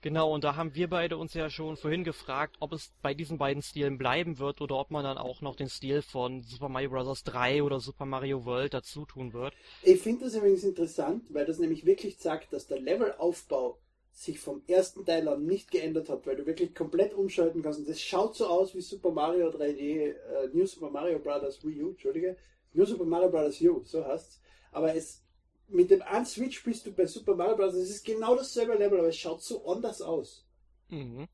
Genau, 0.00 0.32
und 0.32 0.44
da 0.44 0.54
haben 0.54 0.76
wir 0.76 0.88
beide 0.88 1.16
uns 1.16 1.34
ja 1.34 1.50
schon 1.50 1.76
vorhin 1.76 2.04
gefragt, 2.04 2.56
ob 2.60 2.72
es 2.72 2.92
bei 3.02 3.14
diesen 3.14 3.36
beiden 3.36 3.62
Stilen 3.62 3.98
bleiben 3.98 4.38
wird 4.38 4.60
oder 4.60 4.76
ob 4.76 4.92
man 4.92 5.02
dann 5.02 5.18
auch 5.18 5.40
noch 5.40 5.56
den 5.56 5.68
Stil 5.68 6.02
von 6.02 6.42
Super 6.42 6.68
Mario 6.68 6.90
Bros. 6.90 7.24
3 7.24 7.64
oder 7.64 7.80
Super 7.80 8.06
Mario 8.06 8.44
World 8.44 8.74
dazu 8.74 9.04
tun 9.06 9.32
wird. 9.32 9.54
Ich 9.82 10.00
finde 10.00 10.26
das 10.26 10.36
übrigens 10.36 10.62
interessant, 10.62 11.24
weil 11.34 11.46
das 11.46 11.58
nämlich 11.58 11.84
wirklich 11.84 12.16
sagt, 12.18 12.52
dass 12.52 12.68
der 12.68 12.78
Levelaufbau 12.78 13.76
sich 14.18 14.40
vom 14.40 14.62
ersten 14.66 15.04
Teil 15.04 15.28
an 15.28 15.46
nicht 15.46 15.70
geändert 15.70 16.08
hat, 16.08 16.26
weil 16.26 16.34
du 16.34 16.44
wirklich 16.44 16.74
komplett 16.74 17.14
umschalten 17.14 17.62
kannst. 17.62 17.78
Und 17.78 17.88
das 17.88 18.00
schaut 18.00 18.34
so 18.34 18.48
aus 18.48 18.74
wie 18.74 18.80
Super 18.80 19.12
Mario 19.12 19.48
3D, 19.48 20.10
äh, 20.10 20.14
New 20.52 20.66
Super 20.66 20.90
Mario 20.90 21.20
Bros. 21.20 21.64
Wii 21.64 21.84
U, 21.84 21.90
Entschuldige, 21.90 22.36
New 22.72 22.84
Super 22.84 23.04
Mario 23.04 23.30
Bros. 23.30 23.60
U, 23.60 23.80
so 23.84 24.04
heißt's. 24.04 24.40
Aber 24.72 24.92
es, 24.92 25.22
mit 25.68 25.92
dem 25.92 26.02
einen 26.02 26.26
Switch 26.26 26.64
bist 26.64 26.84
du 26.84 26.92
bei 26.92 27.06
Super 27.06 27.36
Mario 27.36 27.56
Bros. 27.56 27.74
Es 27.74 27.90
ist 27.90 28.04
genau 28.04 28.34
dasselbe 28.34 28.74
Level, 28.74 28.98
aber 28.98 29.08
es 29.08 29.16
schaut 29.16 29.40
so 29.40 29.64
anders 29.66 30.02
aus. 30.02 30.44
Mhm. 30.88 31.28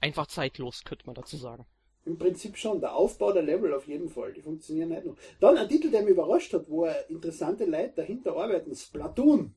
Einfach 0.00 0.28
zeitlos, 0.28 0.84
könnte 0.84 1.06
man 1.06 1.16
dazu 1.16 1.36
sagen. 1.36 1.66
Im 2.04 2.18
Prinzip 2.18 2.56
schon. 2.56 2.80
Der 2.80 2.94
Aufbau 2.94 3.32
der 3.32 3.42
Level 3.42 3.74
auf 3.74 3.88
jeden 3.88 4.08
Fall. 4.08 4.32
Die 4.32 4.42
funktionieren 4.42 4.90
nicht 4.90 5.04
nur. 5.04 5.16
Dann 5.40 5.58
ein 5.58 5.68
Titel, 5.68 5.90
der 5.90 6.02
mich 6.02 6.12
überrascht 6.12 6.52
hat, 6.52 6.70
wo 6.70 6.86
interessante 7.08 7.64
Leute 7.64 7.94
dahinter 7.96 8.36
arbeiten. 8.36 8.76
Splatoon. 8.76 9.56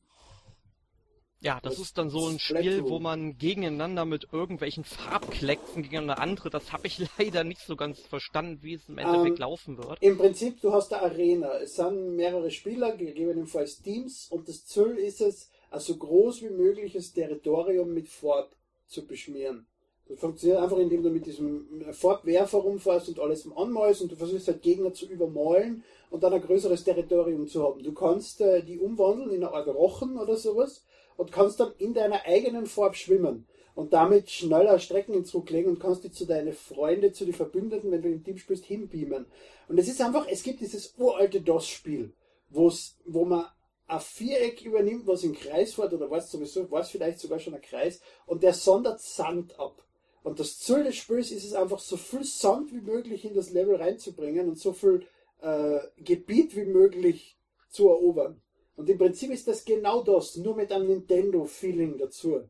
Ja, 1.44 1.60
das, 1.62 1.74
das 1.74 1.82
ist 1.82 1.98
dann 1.98 2.08
so 2.08 2.26
ein 2.26 2.38
Spiel, 2.38 2.84
wo 2.84 2.98
man 3.00 3.36
gegeneinander 3.36 4.06
mit 4.06 4.28
irgendwelchen 4.32 4.82
Farbklecksen 4.82 5.82
gegeneinander 5.82 6.18
antritt. 6.18 6.54
Das 6.54 6.72
habe 6.72 6.86
ich 6.86 6.98
leider 7.18 7.44
nicht 7.44 7.60
so 7.60 7.76
ganz 7.76 8.00
verstanden, 8.00 8.60
wie 8.62 8.74
es 8.74 8.88
im 8.88 8.96
Endeffekt 8.96 9.36
ähm, 9.36 9.42
laufen 9.42 9.76
wird. 9.76 9.98
Im 10.00 10.16
Prinzip, 10.16 10.62
du 10.62 10.72
hast 10.72 10.94
eine 10.94 11.02
Arena. 11.02 11.58
Es 11.58 11.76
sind 11.76 12.16
mehrere 12.16 12.50
Spieler, 12.50 12.96
gegebenenfalls 12.96 13.82
Teams, 13.82 14.28
und 14.30 14.48
das 14.48 14.64
Ziel 14.64 14.96
ist 14.96 15.20
es, 15.20 15.50
ein 15.70 15.80
so 15.80 15.96
groß 15.96 16.40
wie 16.40 16.48
mögliches 16.48 17.12
Territorium 17.12 17.92
mit 17.92 18.08
Farb 18.08 18.56
zu 18.86 19.06
beschmieren. 19.06 19.66
Das 20.08 20.20
funktioniert 20.20 20.60
einfach, 20.60 20.78
indem 20.78 21.02
du 21.02 21.10
mit 21.10 21.26
diesem 21.26 21.84
Farbwerfer 21.92 22.58
rumfährst 22.58 23.08
und 23.08 23.20
alles 23.20 23.46
anmalst 23.54 24.00
und 24.00 24.12
du 24.12 24.16
versuchst 24.16 24.48
halt 24.48 24.62
Gegner 24.62 24.94
zu 24.94 25.06
übermalen 25.06 25.84
und 26.08 26.22
dann 26.22 26.32
ein 26.32 26.42
größeres 26.42 26.84
Territorium 26.84 27.46
zu 27.48 27.62
haben. 27.62 27.82
Du 27.82 27.92
kannst 27.92 28.40
äh, 28.40 28.62
die 28.62 28.78
umwandeln 28.78 29.30
in 29.30 29.44
eine 29.44 29.52
Art 29.52 29.68
Rochen 29.68 30.16
oder 30.16 30.36
sowas 30.36 30.84
und 31.16 31.32
kannst 31.32 31.60
dann 31.60 31.72
in 31.78 31.94
deiner 31.94 32.24
eigenen 32.24 32.66
Farbe 32.66 32.96
schwimmen 32.96 33.46
und 33.74 33.92
damit 33.92 34.30
schneller 34.30 34.78
Strecken 34.78 35.24
zurücklegen 35.24 35.72
und 35.72 35.80
kannst 35.80 36.04
dich 36.04 36.12
zu 36.12 36.26
deinen 36.26 36.52
Freunden, 36.52 37.12
zu 37.12 37.24
den 37.24 37.34
Verbündeten, 37.34 37.90
wenn 37.90 38.02
du 38.02 38.08
im 38.08 38.24
Team 38.24 38.38
spielst, 38.38 38.64
hinbeamen. 38.64 39.26
Und 39.68 39.78
es 39.78 39.88
ist 39.88 40.00
einfach, 40.00 40.26
es 40.28 40.42
gibt 40.42 40.60
dieses 40.60 40.94
uralte 40.96 41.40
DOS-Spiel, 41.40 42.12
wo 42.50 43.24
man 43.24 43.46
ein 43.86 44.00
Viereck 44.00 44.62
übernimmt, 44.62 45.06
was 45.06 45.24
im 45.24 45.34
Kreis 45.34 45.74
fährt, 45.74 45.92
oder 45.92 46.10
was 46.10 46.30
sowieso, 46.30 46.70
was 46.70 46.90
vielleicht 46.90 47.18
sogar 47.18 47.38
schon 47.38 47.54
ein 47.54 47.62
Kreis, 47.62 48.00
und 48.26 48.42
der 48.42 48.54
sondert 48.54 49.00
Sand 49.00 49.58
ab. 49.58 49.82
Und 50.22 50.40
das 50.40 50.58
Ziel 50.58 50.84
des 50.84 50.96
Spiels 50.96 51.30
ist 51.30 51.44
es 51.44 51.52
einfach, 51.52 51.78
so 51.78 51.96
viel 51.96 52.24
Sand 52.24 52.72
wie 52.72 52.80
möglich 52.80 53.24
in 53.24 53.34
das 53.34 53.50
Level 53.50 53.76
reinzubringen 53.76 54.48
und 54.48 54.58
so 54.58 54.72
viel 54.72 55.06
äh, 55.42 55.80
Gebiet 55.98 56.56
wie 56.56 56.64
möglich 56.64 57.36
zu 57.68 57.88
erobern. 57.90 58.40
Und 58.76 58.88
im 58.90 58.98
Prinzip 58.98 59.30
ist 59.30 59.46
das 59.46 59.64
genau 59.64 60.02
das, 60.02 60.36
nur 60.36 60.56
mit 60.56 60.72
einem 60.72 60.88
Nintendo-Feeling 60.88 61.98
dazu. 61.98 62.48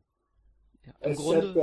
Ja, 0.85 0.93
im 1.01 1.11
als 1.11 1.17
Grunde, 1.17 1.53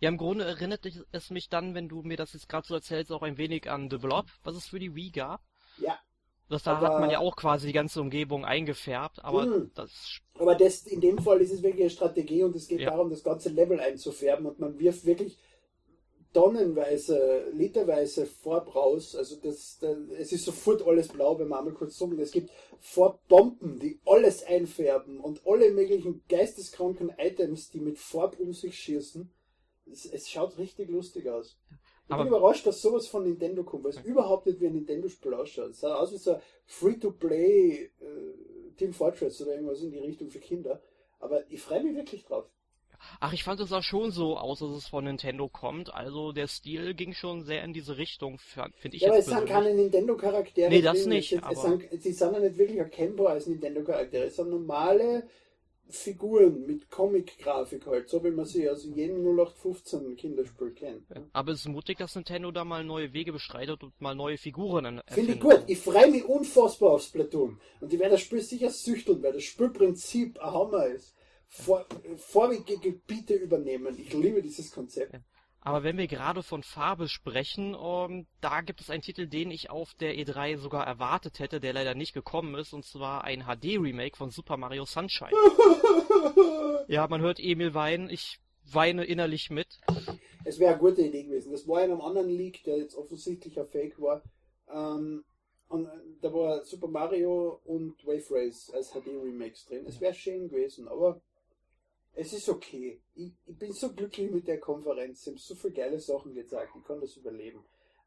Ja, 0.00 0.08
im 0.08 0.16
Grunde 0.16 0.44
erinnert 0.44 0.80
es 1.12 1.30
mich 1.30 1.48
dann, 1.48 1.74
wenn 1.74 1.88
du 1.88 2.02
mir 2.02 2.16
das 2.16 2.32
jetzt 2.32 2.48
gerade 2.48 2.66
so 2.66 2.74
erzählst, 2.74 3.12
auch 3.12 3.22
ein 3.22 3.38
wenig 3.38 3.70
an 3.70 3.90
The 3.90 3.98
Blob, 3.98 4.26
was 4.42 4.56
es 4.56 4.66
für 4.66 4.78
die 4.78 4.94
Wii 4.94 5.10
gab. 5.10 5.40
Ja. 5.78 5.98
Das, 6.48 6.62
da 6.62 6.76
aber, 6.76 6.86
hat 6.86 7.00
man 7.00 7.10
ja 7.10 7.18
auch 7.18 7.34
quasi 7.34 7.66
die 7.66 7.72
ganze 7.72 8.00
Umgebung 8.00 8.44
eingefärbt, 8.44 9.24
aber 9.24 9.46
mh, 9.46 9.70
das. 9.74 10.20
Aber 10.38 10.54
das, 10.54 10.86
in 10.86 11.00
dem 11.00 11.18
Fall 11.18 11.40
ist 11.40 11.52
es 11.52 11.62
wirklich 11.62 11.82
eine 11.82 11.90
Strategie 11.90 12.44
und 12.44 12.54
es 12.54 12.68
geht 12.68 12.80
ja. 12.80 12.90
darum, 12.90 13.10
das 13.10 13.24
ganze 13.24 13.48
Level 13.48 13.80
einzufärben 13.80 14.46
und 14.46 14.60
man 14.60 14.78
wirft 14.78 15.04
wirklich 15.04 15.38
tonnenweise, 16.36 17.50
literweise 17.54 18.26
Farb 18.26 18.74
raus. 18.74 19.16
Also 19.16 19.36
das, 19.36 19.78
das, 19.78 19.96
es 20.18 20.32
ist 20.32 20.44
sofort 20.44 20.86
alles 20.86 21.08
blau, 21.08 21.38
wenn 21.38 21.48
man 21.48 21.60
einmal 21.60 21.72
kurz 21.72 21.96
zoomt. 21.96 22.20
Es 22.20 22.30
gibt 22.30 22.50
Farbbomben, 22.78 23.78
die 23.78 23.98
alles 24.04 24.44
einfärben 24.44 25.18
und 25.18 25.40
alle 25.46 25.70
möglichen 25.70 26.22
geisteskranken 26.28 27.10
Items, 27.16 27.70
die 27.70 27.80
mit 27.80 27.98
Farb 27.98 28.38
um 28.38 28.52
sich 28.52 28.78
schießen. 28.78 29.30
Es, 29.90 30.04
es 30.04 30.28
schaut 30.28 30.58
richtig 30.58 30.90
lustig 30.90 31.26
aus. 31.30 31.56
Ich 32.06 32.12
Aber 32.12 32.24
bin 32.24 32.34
überrascht, 32.34 32.66
dass 32.66 32.82
sowas 32.82 33.06
von 33.06 33.24
Nintendo 33.24 33.64
kommt, 33.64 33.84
weil 33.84 33.92
es 33.92 33.96
okay. 33.96 34.08
überhaupt 34.08 34.44
nicht 34.44 34.60
wie 34.60 34.66
ein 34.66 34.74
Nintendo-Spiel 34.74 35.32
ausschaut. 35.32 35.70
Es 35.70 35.80
sah 35.80 35.94
aus 35.94 36.12
wie 36.12 36.18
so 36.18 36.34
ein 36.34 36.40
Free-to-Play 36.66 37.90
äh, 37.98 38.74
Team 38.76 38.92
Fortress 38.92 39.40
oder 39.40 39.54
irgendwas 39.54 39.80
in 39.80 39.90
die 39.90 39.98
Richtung 39.98 40.28
für 40.28 40.38
Kinder. 40.38 40.82
Aber 41.18 41.50
ich 41.50 41.62
freue 41.62 41.82
mich 41.82 41.96
wirklich 41.96 42.26
drauf. 42.26 42.44
Ach, 43.20 43.32
ich 43.32 43.44
fand 43.44 43.60
es 43.60 43.68
sah 43.68 43.82
schon 43.82 44.10
so 44.10 44.36
aus, 44.36 44.60
dass 44.60 44.70
es 44.70 44.86
von 44.86 45.04
Nintendo 45.04 45.48
kommt. 45.48 45.92
Also 45.92 46.32
der 46.32 46.48
Stil 46.48 46.94
ging 46.94 47.12
schon 47.12 47.42
sehr 47.42 47.64
in 47.64 47.72
diese 47.72 47.96
Richtung, 47.96 48.38
finde 48.38 48.96
ich. 48.96 49.02
Ja, 49.02 49.08
aber 49.08 49.18
es 49.18 49.26
sind 49.26 49.46
keine 49.46 49.74
Nintendo-Charaktere. 49.74 50.70
Nee, 50.70 50.82
das 50.82 51.06
nicht. 51.06 51.32
Es, 51.32 51.40
es 51.50 51.62
sind, 51.62 51.84
sie 52.02 52.12
sind 52.12 52.32
ja 52.32 52.40
nicht 52.40 52.58
wirklich 52.58 52.78
erkennbar 52.78 53.30
als 53.30 53.46
Nintendo-Charaktere. 53.46 54.24
Es 54.24 54.36
sind 54.36 54.50
normale 54.50 55.28
Figuren 55.88 56.66
mit 56.66 56.90
Comic-Grafik 56.90 57.86
halt, 57.86 58.08
so 58.08 58.22
wie 58.24 58.30
man 58.30 58.44
sie 58.44 58.68
aus 58.68 58.84
jedem 58.84 59.24
0815 59.24 60.16
Kinderspiel 60.16 60.72
kennt. 60.72 61.08
Ja, 61.14 61.22
aber 61.32 61.52
es 61.52 61.60
ist 61.60 61.68
mutig, 61.68 61.98
dass 61.98 62.14
Nintendo 62.16 62.50
da 62.50 62.64
mal 62.64 62.84
neue 62.84 63.12
Wege 63.12 63.32
beschreitet 63.32 63.82
und 63.82 64.00
mal 64.00 64.14
neue 64.14 64.36
Figuren. 64.36 65.00
Finde 65.06 65.34
ich 65.34 65.40
gut. 65.40 65.62
Ich 65.68 65.78
freue 65.78 66.10
mich 66.10 66.24
unfassbar 66.24 66.92
aufs 66.92 67.06
Splatoon. 67.06 67.60
Und 67.80 67.92
ich 67.92 67.98
werde 67.98 68.12
das 68.12 68.22
Spiel 68.22 68.40
sicher 68.40 68.70
süchteln, 68.70 69.22
weil 69.22 69.32
das 69.32 69.44
Spielprinzip 69.44 70.38
ein 70.40 70.52
Hammer 70.52 70.86
ist 70.86 71.15
vor, 71.48 71.86
vorwege 72.16 72.78
Gebiete 72.78 73.34
übernehmen. 73.34 73.98
Ich 73.98 74.12
liebe 74.12 74.42
dieses 74.42 74.70
Konzept. 74.70 75.14
Aber 75.60 75.82
wenn 75.82 75.98
wir 75.98 76.06
gerade 76.06 76.44
von 76.44 76.62
Farbe 76.62 77.08
sprechen, 77.08 77.74
um, 77.74 78.10
ähm, 78.10 78.26
da 78.40 78.60
gibt 78.60 78.80
es 78.80 78.88
einen 78.88 79.02
Titel, 79.02 79.26
den 79.26 79.50
ich 79.50 79.68
auf 79.68 79.94
der 79.94 80.14
E3 80.14 80.58
sogar 80.58 80.86
erwartet 80.86 81.40
hätte, 81.40 81.58
der 81.58 81.72
leider 81.72 81.96
nicht 81.96 82.12
gekommen 82.12 82.54
ist, 82.54 82.72
und 82.72 82.84
zwar 82.84 83.24
ein 83.24 83.46
HD-Remake 83.46 84.16
von 84.16 84.30
Super 84.30 84.56
Mario 84.58 84.84
Sunshine. 84.84 85.32
ja, 86.86 87.08
man 87.08 87.20
hört 87.20 87.40
Emil 87.40 87.74
weinen, 87.74 88.10
ich 88.10 88.38
weine 88.70 89.04
innerlich 89.04 89.50
mit. 89.50 89.80
Es 90.44 90.60
wäre 90.60 90.70
eine 90.70 90.78
gute 90.80 91.02
Idee 91.02 91.24
gewesen. 91.24 91.50
Das 91.50 91.66
war 91.66 91.82
in 91.82 91.90
einem 91.90 92.00
anderen 92.00 92.28
Leak, 92.28 92.62
der 92.62 92.78
jetzt 92.78 92.94
offensichtlich 92.94 93.58
ein 93.58 93.66
Fake 93.66 94.00
war. 94.00 94.22
Ähm, 94.72 95.24
Und 95.68 95.86
äh, 95.86 95.90
da 96.20 96.32
war 96.32 96.64
Super 96.64 96.86
Mario 96.86 97.60
und 97.64 98.06
Wave 98.06 98.30
Race 98.30 98.70
als 98.72 98.92
HD-Remakes 98.92 99.66
drin. 99.66 99.84
Es 99.86 100.00
wäre 100.00 100.14
schön 100.14 100.48
gewesen, 100.48 100.86
aber 100.86 101.20
es 102.16 102.32
ist 102.32 102.48
okay. 102.48 102.98
Ich, 103.14 103.32
ich, 103.46 103.58
bin 103.58 103.72
so 103.72 103.92
glücklich 103.92 104.30
mit 104.30 104.48
der 104.48 104.58
Konferenz. 104.58 105.22
Sie 105.22 105.30
haben 105.30 105.38
so 105.38 105.54
viele 105.54 105.74
geile 105.74 106.00
Sachen 106.00 106.34
gezeigt. 106.34 106.72
Ich 106.76 106.84
kann 106.84 107.00
das 107.00 107.16
überleben. 107.16 107.62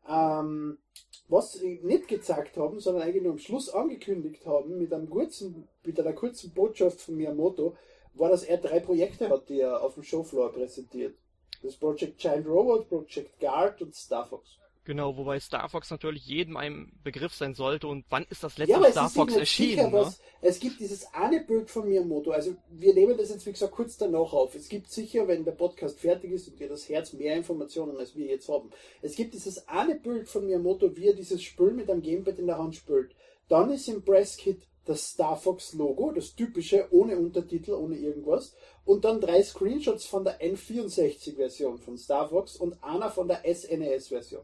Ähm, 0.07 0.79
was 1.27 1.53
sie 1.53 1.79
nicht 1.83 2.07
gezeigt 2.07 2.57
haben, 2.57 2.79
sondern 2.79 3.03
eigentlich 3.03 3.21
nur 3.21 3.33
am 3.33 3.39
Schluss 3.39 3.69
angekündigt 3.69 4.45
haben, 4.47 4.79
mit, 4.79 4.91
einem 4.91 5.09
kurzen, 5.09 5.67
mit 5.83 5.99
einer 5.99 6.13
kurzen 6.13 6.51
Botschaft 6.51 7.01
von 7.01 7.15
Miyamoto, 7.15 7.77
war, 8.15 8.29
dass 8.29 8.43
er 8.43 8.57
drei 8.57 8.79
Projekte 8.79 9.29
hat, 9.29 9.47
die 9.47 9.59
er 9.59 9.83
auf 9.83 9.93
dem 9.93 10.03
Showfloor 10.03 10.51
präsentiert. 10.51 11.15
Das 11.61 11.75
Project 11.75 12.17
Giant 12.17 12.47
Robot, 12.47 12.89
Project 12.89 13.39
Guard 13.39 13.81
und 13.83 13.93
Star 13.93 14.25
Fox. 14.25 14.57
Genau, 14.85 15.17
wobei 15.17 15.39
Star 15.39 15.69
Fox 15.69 15.91
natürlich 15.91 16.25
jedem 16.25 16.57
ein 16.57 16.91
Begriff 17.03 17.35
sein 17.35 17.53
sollte. 17.53 17.87
Und 17.87 18.05
wann 18.09 18.25
ist 18.29 18.43
das 18.43 18.57
letzte 18.57 18.79
ja, 18.79 18.91
Star 18.91 19.09
Fox 19.09 19.35
erschienen? 19.35 19.91
Sicher, 19.91 20.05
ne? 20.05 20.13
es 20.41 20.59
gibt 20.59 20.79
dieses 20.79 21.13
eine 21.13 21.41
Bild 21.41 21.69
von 21.69 21.87
Miyamoto. 21.87 22.31
Also 22.31 22.55
wir 22.71 22.93
nehmen 22.93 23.15
das 23.17 23.29
jetzt 23.29 23.45
wie 23.45 23.51
gesagt 23.51 23.71
kurz 23.71 23.97
danach 23.97 24.33
auf. 24.33 24.55
Es 24.55 24.67
gibt 24.67 24.89
sicher, 24.89 25.27
wenn 25.27 25.45
der 25.45 25.51
Podcast 25.51 25.99
fertig 25.99 26.31
ist 26.31 26.47
und 26.47 26.59
wir 26.59 26.69
das 26.69 26.89
Herz 26.89 27.13
mehr 27.13 27.35
Informationen 27.35 27.97
als 27.97 28.15
wir 28.15 28.25
jetzt 28.25 28.49
haben. 28.49 28.71
Es 29.01 29.15
gibt 29.15 29.33
dieses 29.33 29.67
eine 29.67 29.95
Bild 29.95 30.27
von 30.27 30.45
Miyamoto, 30.45 30.95
wie 30.95 31.07
er 31.07 31.13
dieses 31.13 31.43
Spül 31.43 31.73
mit 31.73 31.89
einem 31.89 32.01
Gamepad 32.01 32.39
in 32.39 32.47
der 32.47 32.57
Hand 32.57 32.75
spült. 32.75 33.13
Dann 33.47 33.69
ist 33.71 33.87
im 33.89 34.03
Presskit 34.03 34.63
das 34.85 35.07
Star 35.07 35.37
Fox 35.37 35.73
Logo, 35.73 36.11
das 36.11 36.33
typische, 36.33 36.87
ohne 36.89 37.15
Untertitel, 37.15 37.73
ohne 37.73 37.95
irgendwas. 37.95 38.55
Und 38.85 39.05
dann 39.05 39.21
drei 39.21 39.43
Screenshots 39.43 40.05
von 40.05 40.23
der 40.23 40.41
N64 40.41 41.35
Version 41.35 41.77
von 41.77 41.95
Star 41.95 42.27
Fox 42.29 42.55
und 42.55 42.83
einer 42.83 43.11
von 43.11 43.27
der 43.27 43.43
SNES 43.45 44.07
Version. 44.07 44.41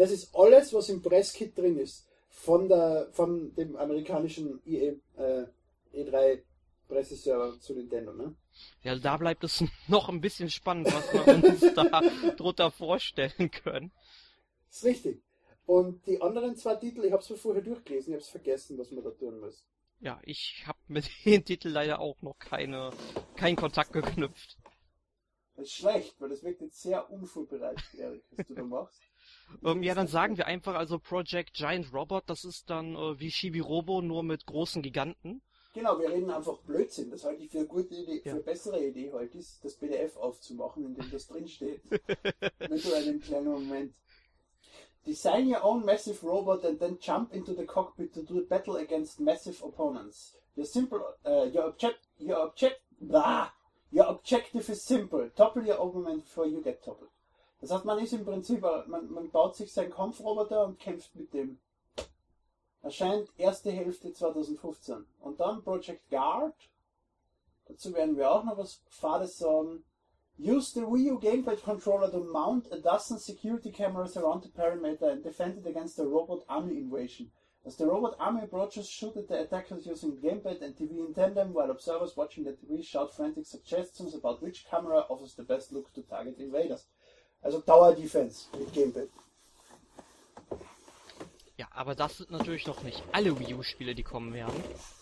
Das 0.00 0.10
ist 0.10 0.34
alles, 0.34 0.72
was 0.72 0.88
im 0.88 1.02
Presskit 1.02 1.58
drin 1.58 1.78
ist. 1.78 2.08
Von, 2.30 2.70
der, 2.70 3.08
von 3.12 3.54
dem 3.54 3.76
amerikanischen 3.76 4.58
IE, 4.64 4.98
äh, 5.18 5.44
E3 5.92 6.40
Presseserver 6.88 7.60
zu 7.60 7.74
Nintendo, 7.74 8.14
ne? 8.14 8.34
Ja, 8.82 8.96
da 8.96 9.18
bleibt 9.18 9.44
es 9.44 9.62
noch 9.88 10.08
ein 10.08 10.22
bisschen 10.22 10.48
spannend, 10.48 10.86
was 10.86 11.12
wir 11.12 11.44
uns 11.44 11.74
da 11.74 12.00
drunter 12.38 12.70
vorstellen 12.70 13.50
können. 13.50 13.92
Das 14.68 14.78
ist 14.78 14.84
richtig. 14.84 15.22
Und 15.66 16.06
die 16.06 16.22
anderen 16.22 16.56
zwei 16.56 16.76
Titel, 16.76 17.04
ich 17.04 17.12
habe 17.12 17.22
es 17.22 17.28
mir 17.28 17.36
vorher 17.36 17.62
durchgelesen, 17.62 18.14
ich 18.14 18.14
habe 18.14 18.22
es 18.22 18.30
vergessen, 18.30 18.78
was 18.78 18.90
man 18.92 19.04
da 19.04 19.10
tun 19.10 19.38
muss. 19.38 19.62
Ja, 20.00 20.18
ich 20.22 20.64
habe 20.66 20.78
mit 20.88 21.10
den 21.26 21.44
Titeln 21.44 21.74
leider 21.74 22.00
auch 22.00 22.22
noch 22.22 22.38
keine, 22.38 22.90
keinen 23.36 23.56
Kontakt 23.56 23.92
geknüpft. 23.92 24.56
Das 25.60 25.68
ist 25.68 25.74
schlecht, 25.74 26.18
weil 26.18 26.30
das 26.30 26.42
wirkt 26.42 26.62
jetzt 26.62 26.80
sehr 26.80 27.10
unvorbereitet, 27.10 27.84
Erik, 27.98 28.24
was 28.30 28.46
du 28.46 28.54
da 28.54 28.62
machst. 28.64 29.00
Ähm, 29.64 29.82
ja, 29.82 29.96
dann 29.96 30.06
sagen 30.06 30.38
wir 30.38 30.46
einfach 30.46 30.76
also 30.76 31.00
Project 31.00 31.54
Giant 31.54 31.92
Robot, 31.92 32.22
das 32.28 32.44
ist 32.44 32.70
dann 32.70 32.94
äh, 32.94 33.18
wie 33.18 33.32
Shibi-Robo, 33.32 34.00
nur 34.00 34.22
mit 34.22 34.46
großen 34.46 34.80
Giganten. 34.80 35.42
Genau, 35.74 35.98
wir 35.98 36.08
reden 36.08 36.30
einfach 36.30 36.58
Blödsinn. 36.58 37.10
Das 37.10 37.24
halte 37.24 37.42
ich 37.42 37.50
für 37.50 37.58
eine 37.58 37.66
gute 37.66 37.94
Idee, 37.96 38.18
ja. 38.18 38.22
für 38.22 38.30
eine 38.30 38.40
bessere 38.42 38.86
Idee 38.86 39.12
halt 39.12 39.34
ist, 39.34 39.64
das 39.64 39.74
PDF 39.74 40.16
aufzumachen, 40.16 40.84
in 40.84 40.94
dem 40.94 41.10
das 41.10 41.26
drin 41.26 41.48
steht. 41.48 41.82
Mit 41.90 42.78
so 42.80 42.94
einem 42.94 43.20
kleinen 43.20 43.50
Moment. 43.50 43.94
Design 45.04 45.52
your 45.52 45.64
own 45.64 45.84
massive 45.84 46.24
robot 46.24 46.64
and 46.64 46.78
then 46.78 46.96
jump 47.00 47.34
into 47.34 47.52
the 47.52 47.66
cockpit 47.66 48.14
to 48.14 48.22
do 48.22 48.46
battle 48.46 48.76
against 48.76 49.18
massive 49.18 49.60
opponents. 49.64 50.36
Your 50.54 50.66
simple, 50.66 51.00
uh, 51.26 51.46
your 51.52 51.64
object, 51.64 51.98
your 52.18 52.38
object, 52.38 52.80
blah, 53.00 53.50
your 53.90 54.06
objective 54.06 54.68
is 54.68 54.82
simple. 54.82 55.28
Topple 55.36 55.64
your 55.64 55.76
opponent 55.76 56.24
before 56.24 56.46
you 56.46 56.62
get 56.62 56.82
toppled. 56.82 57.10
Das 57.60 57.70
heißt, 57.70 57.84
man 57.84 57.98
ist 57.98 58.12
im 58.12 58.24
Prinzip, 58.24 58.64
äh, 58.64 58.84
man, 58.86 59.12
man 59.12 59.30
baut 59.30 59.54
sich 59.54 59.72
seinen 59.72 59.90
Kampfroboter 59.90 60.64
und 60.64 60.78
kämpft 60.78 61.14
mit 61.14 61.32
dem. 61.34 61.58
Erscheint 62.82 63.28
erste 63.36 63.70
Hälfte 63.70 64.12
2015. 64.12 65.04
Und 65.20 65.38
dann 65.38 65.62
Project 65.62 66.08
Guard. 66.08 66.54
Dazu 67.66 67.92
werden 67.92 68.16
wir 68.16 68.30
auch 68.30 68.42
noch 68.44 68.56
was 68.56 68.80
Fades 68.88 69.36
sagen. 69.36 69.84
Use 70.38 70.72
the 70.72 70.80
Wii 70.80 71.12
U 71.12 71.18
gamepad 71.18 71.62
controller 71.62 72.10
to 72.10 72.20
mount 72.20 72.72
a 72.72 72.78
dozen 72.78 73.18
security 73.18 73.70
cameras 73.70 74.16
around 74.16 74.42
the 74.42 74.48
perimeter 74.48 75.10
and 75.10 75.22
defend 75.22 75.58
it 75.58 75.66
against 75.66 75.96
the 75.96 76.06
robot 76.06 76.42
army 76.48 76.78
invasion. 76.78 77.30
As 77.66 77.76
the 77.76 77.86
robot 77.86 78.16
army 78.18 78.42
approaches, 78.44 78.88
shoot 78.88 79.16
at 79.18 79.28
the 79.28 79.42
attackers 79.42 79.86
using 79.86 80.16
gamepad 80.16 80.62
and 80.62 80.74
TV 80.74 81.06
in 81.06 81.12
tandem, 81.12 81.52
while 81.52 81.70
observers 81.70 82.16
watching 82.16 82.44
the 82.44 82.52
TV 82.52 82.82
shout 82.82 83.14
frantic 83.14 83.44
suggestions 83.46 84.14
about 84.14 84.42
which 84.42 84.64
camera 84.70 85.04
offers 85.10 85.34
the 85.34 85.42
best 85.42 85.70
look 85.70 85.92
to 85.92 86.02
target 86.02 86.38
invaders. 86.38 86.86
Also 87.42 87.60
Tower 87.60 87.94
Defense 87.94 88.48
mit 88.58 88.72
Gamepad. 88.72 89.08
Ja, 91.58 91.66
aber 91.72 91.94
das 91.94 92.16
sind 92.16 92.30
natürlich 92.30 92.66
noch 92.66 92.82
nicht 92.82 93.02
alle 93.12 93.38
Wii 93.38 93.54
U-Spiele, 93.54 93.94
die 93.94 94.02
kommen 94.02 94.32
werden. 94.32 94.54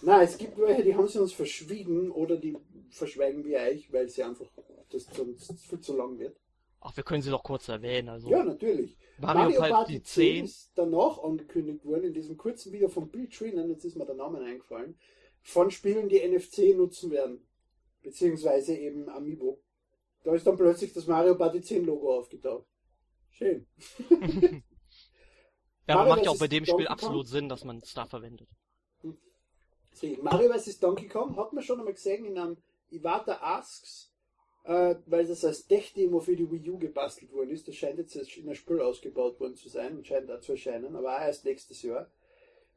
Na, 0.02 0.22
es 0.22 0.36
gibt 0.36 0.58
welche, 0.58 0.82
die 0.82 0.96
haben 0.96 1.06
sie 1.06 1.20
uns 1.20 1.32
verschwiegen 1.32 2.10
oder 2.10 2.36
die 2.36 2.56
verschweigen 2.90 3.44
wir 3.44 3.60
euch, 3.60 3.92
weil 3.92 4.08
sie 4.08 4.24
einfach 4.24 4.46
das 4.90 5.06
sonst 5.14 5.64
viel 5.68 5.80
zu 5.80 5.96
lang 5.96 6.18
wird. 6.18 6.36
Ach, 6.80 6.96
wir 6.96 7.04
können 7.04 7.22
sie 7.22 7.30
doch 7.30 7.42
kurz 7.42 7.68
erwähnen. 7.68 8.08
Also 8.08 8.28
ja, 8.28 8.44
natürlich. 8.44 8.96
Mario, 9.18 9.42
Mario 9.42 9.58
Party, 9.58 9.72
Party 9.72 10.02
10 10.02 10.44
ist 10.44 10.72
danach 10.76 11.22
angekündigt 11.22 11.84
worden, 11.84 12.04
in 12.04 12.12
diesem 12.12 12.36
kurzen 12.36 12.72
Video 12.72 12.88
von 12.88 13.10
Bill 13.10 13.28
Trinan, 13.28 13.68
jetzt 13.68 13.84
ist 13.84 13.96
mir 13.96 14.06
der 14.06 14.14
Name 14.14 14.40
eingefallen, 14.40 14.96
von 15.42 15.70
Spielen, 15.70 16.08
die 16.08 16.20
NFC 16.26 16.76
nutzen 16.76 17.10
werden. 17.10 17.44
Beziehungsweise 18.02 18.76
eben 18.76 19.08
Amiibo. 19.08 19.60
Da 20.22 20.34
ist 20.34 20.46
dann 20.46 20.56
plötzlich 20.56 20.92
das 20.92 21.06
Mario 21.06 21.34
Party 21.34 21.60
10 21.60 21.84
Logo 21.84 22.16
aufgetaucht. 22.16 22.66
Schön. 23.30 23.66
ja, 25.86 25.98
aber 25.98 26.08
macht 26.08 26.24
ja 26.24 26.30
auch 26.30 26.38
bei 26.38 26.48
dem 26.48 26.64
Spiel 26.64 26.86
absolut 26.86 27.26
Sinn, 27.26 27.48
dass 27.48 27.64
man 27.64 27.78
es 27.78 27.92
da 27.94 28.06
verwendet. 28.06 28.48
Hm. 29.00 29.18
Mario 30.22 30.52
vs. 30.52 30.78
Donkey 30.78 31.08
Kong 31.08 31.36
hat 31.36 31.52
man 31.52 31.62
schon 31.62 31.78
einmal 31.78 31.94
gesehen 31.94 32.24
in 32.24 32.38
einem 32.38 32.56
Iwata 32.90 33.38
Asks, 33.42 34.07
äh, 34.68 34.94
weil 35.06 35.26
das 35.26 35.44
als 35.44 35.66
Tech-Demo 35.66 36.20
für 36.20 36.36
die 36.36 36.48
Wii 36.48 36.70
U 36.70 36.78
gebastelt 36.78 37.32
worden 37.32 37.50
ist. 37.50 37.66
Das 37.66 37.74
scheint 37.74 37.98
jetzt 37.98 38.14
in 38.14 38.46
der 38.46 38.54
Spiel 38.54 38.80
ausgebaut 38.80 39.40
worden 39.40 39.56
zu 39.56 39.68
sein 39.68 39.96
und 39.96 40.06
scheint 40.06 40.28
da 40.28 40.40
zu 40.40 40.52
erscheinen, 40.52 40.94
aber 40.94 41.16
auch 41.16 41.20
erst 41.20 41.44
nächstes 41.44 41.82
Jahr. 41.82 42.08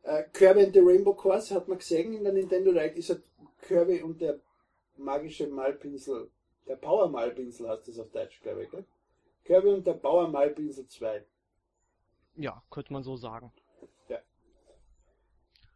Äh, 0.03 0.23
Kirby 0.33 0.63
and 0.63 0.73
the 0.73 0.79
Rainbow 0.79 1.13
Course 1.13 1.53
hat 1.53 1.67
man 1.67 1.77
gesehen 1.77 2.13
in 2.13 2.23
der 2.23 2.33
Nintendo 2.33 2.71
Direct, 2.71 2.97
ist 2.97 3.09
halt 3.09 3.23
Kirby 3.67 4.01
und 4.01 4.21
der 4.21 4.39
magische 4.97 5.47
Malpinsel 5.47 6.31
der 6.67 6.75
Bauermalpinsel 6.75 7.67
heißt 7.67 7.87
das 7.87 7.99
auf 7.99 8.11
Deutsch, 8.11 8.39
glaube 8.41 8.63
ich, 8.63 8.71
gell? 8.71 8.85
Kirby 9.43 9.69
und 9.69 9.85
der 9.85 9.93
Bauermalpinsel 9.93 10.87
2. 10.87 11.25
Ja, 12.35 12.63
könnte 12.69 12.93
man 12.93 13.03
so 13.03 13.17
sagen. 13.17 13.51
Ja. 14.07 14.19